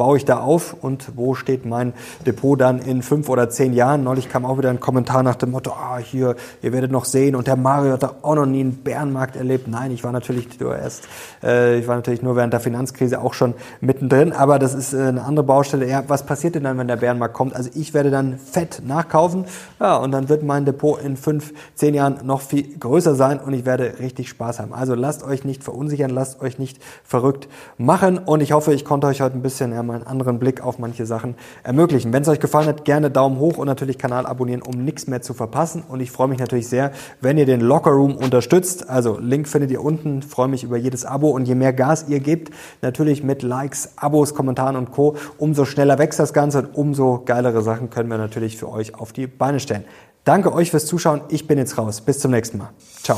baue 0.03 0.17
ich 0.17 0.25
da 0.25 0.41
auf 0.41 0.75
und 0.81 1.13
wo 1.15 1.33
steht 1.33 1.65
mein 1.65 1.93
Depot 2.25 2.59
dann 2.59 2.79
in 2.79 3.03
fünf 3.03 3.29
oder 3.29 3.49
zehn 3.49 3.71
Jahren? 3.71 4.03
Neulich 4.03 4.27
kam 4.27 4.43
auch 4.45 4.57
wieder 4.57 4.69
ein 4.69 4.81
Kommentar 4.81 5.23
nach 5.23 5.35
dem 5.35 5.51
Motto, 5.51 5.71
ah, 5.71 5.97
hier, 5.97 6.35
ihr 6.61 6.73
werdet 6.73 6.91
noch 6.91 7.05
sehen 7.05 7.37
und 7.37 7.47
der 7.47 7.55
Mario 7.55 7.93
hat 7.93 8.03
da 8.03 8.15
auch 8.21 8.35
noch 8.35 8.45
nie 8.45 8.59
einen 8.59 8.83
Bärenmarkt 8.83 9.37
erlebt. 9.37 9.69
Nein, 9.69 9.91
ich 9.91 10.03
war 10.03 10.11
natürlich 10.11 10.59
nur 10.59 10.77
erst, 10.77 11.07
äh, 11.41 11.79
ich 11.79 11.87
war 11.87 11.95
natürlich 11.95 12.21
nur 12.21 12.35
während 12.35 12.51
der 12.51 12.59
Finanzkrise 12.59 13.21
auch 13.21 13.33
schon 13.33 13.53
mittendrin, 13.79 14.33
aber 14.33 14.59
das 14.59 14.73
ist 14.73 14.93
äh, 14.93 15.03
eine 15.03 15.23
andere 15.23 15.45
Baustelle. 15.45 15.87
Ja, 15.87 16.03
was 16.05 16.25
passiert 16.25 16.55
denn 16.55 16.65
dann, 16.65 16.77
wenn 16.77 16.89
der 16.89 16.97
Bärenmarkt 16.97 17.33
kommt? 17.33 17.55
Also 17.55 17.69
ich 17.73 17.93
werde 17.93 18.11
dann 18.11 18.37
fett 18.37 18.81
nachkaufen, 18.85 19.45
ja, 19.79 19.95
und 19.95 20.11
dann 20.11 20.27
wird 20.27 20.43
mein 20.43 20.65
Depot 20.65 21.01
in 21.01 21.15
fünf, 21.15 21.53
zehn 21.75 21.93
Jahren 21.93 22.25
noch 22.25 22.41
viel 22.41 22.77
größer 22.77 23.15
sein 23.15 23.39
und 23.39 23.53
ich 23.53 23.63
werde 23.63 23.99
richtig 23.99 24.27
Spaß 24.27 24.59
haben. 24.59 24.73
Also 24.73 24.95
lasst 24.95 25.23
euch 25.23 25.45
nicht 25.45 25.63
verunsichern, 25.63 26.09
lasst 26.09 26.41
euch 26.41 26.59
nicht 26.59 26.83
verrückt 27.05 27.47
machen 27.77 28.17
und 28.17 28.41
ich 28.41 28.51
hoffe, 28.51 28.73
ich 28.73 28.83
konnte 28.83 29.07
euch 29.07 29.21
heute 29.21 29.37
ein 29.37 29.41
bisschen 29.41 29.71
ja, 29.71 29.92
mal 29.93 29.99
einen 30.01 30.07
anderen 30.07 30.39
Blick 30.39 30.61
auf 30.61 30.79
manche 30.79 31.05
Sachen 31.05 31.35
ermöglichen. 31.63 32.11
Wenn 32.11 32.23
es 32.23 32.27
euch 32.27 32.39
gefallen 32.39 32.67
hat, 32.67 32.85
gerne 32.85 33.11
Daumen 33.11 33.39
hoch 33.39 33.57
und 33.57 33.67
natürlich 33.67 33.97
Kanal 33.97 34.25
abonnieren, 34.25 34.61
um 34.61 34.83
nichts 34.83 35.07
mehr 35.07 35.21
zu 35.21 35.33
verpassen. 35.33 35.83
Und 35.87 36.01
ich 36.01 36.11
freue 36.11 36.27
mich 36.27 36.39
natürlich 36.39 36.67
sehr, 36.67 36.91
wenn 37.21 37.37
ihr 37.37 37.45
den 37.45 37.61
Locker 37.61 37.91
Room 37.91 38.15
unterstützt. 38.17 38.89
Also 38.89 39.17
Link 39.19 39.47
findet 39.47 39.71
ihr 39.71 39.83
unten. 39.83 40.21
Freue 40.21 40.47
mich 40.47 40.63
über 40.63 40.77
jedes 40.77 41.05
Abo 41.05 41.29
und 41.29 41.47
je 41.47 41.55
mehr 41.55 41.73
Gas 41.73 42.05
ihr 42.07 42.19
gebt, 42.19 42.51
natürlich 42.81 43.23
mit 43.23 43.43
Likes, 43.43 43.91
Abos, 43.95 44.33
Kommentaren 44.33 44.75
und 44.75 44.91
Co., 44.91 45.15
umso 45.37 45.65
schneller 45.65 45.99
wächst 45.99 46.19
das 46.19 46.33
Ganze 46.33 46.59
und 46.59 46.75
umso 46.75 47.21
geilere 47.25 47.61
Sachen 47.61 47.89
können 47.89 48.09
wir 48.09 48.17
natürlich 48.17 48.57
für 48.57 48.69
euch 48.69 48.95
auf 48.95 49.13
die 49.13 49.27
Beine 49.27 49.59
stellen. 49.59 49.85
Danke 50.23 50.53
euch 50.53 50.71
fürs 50.71 50.85
Zuschauen. 50.85 51.21
Ich 51.29 51.47
bin 51.47 51.57
jetzt 51.57 51.77
raus. 51.77 52.01
Bis 52.01 52.19
zum 52.19 52.31
nächsten 52.31 52.57
Mal. 52.57 52.69
Ciao. 53.03 53.17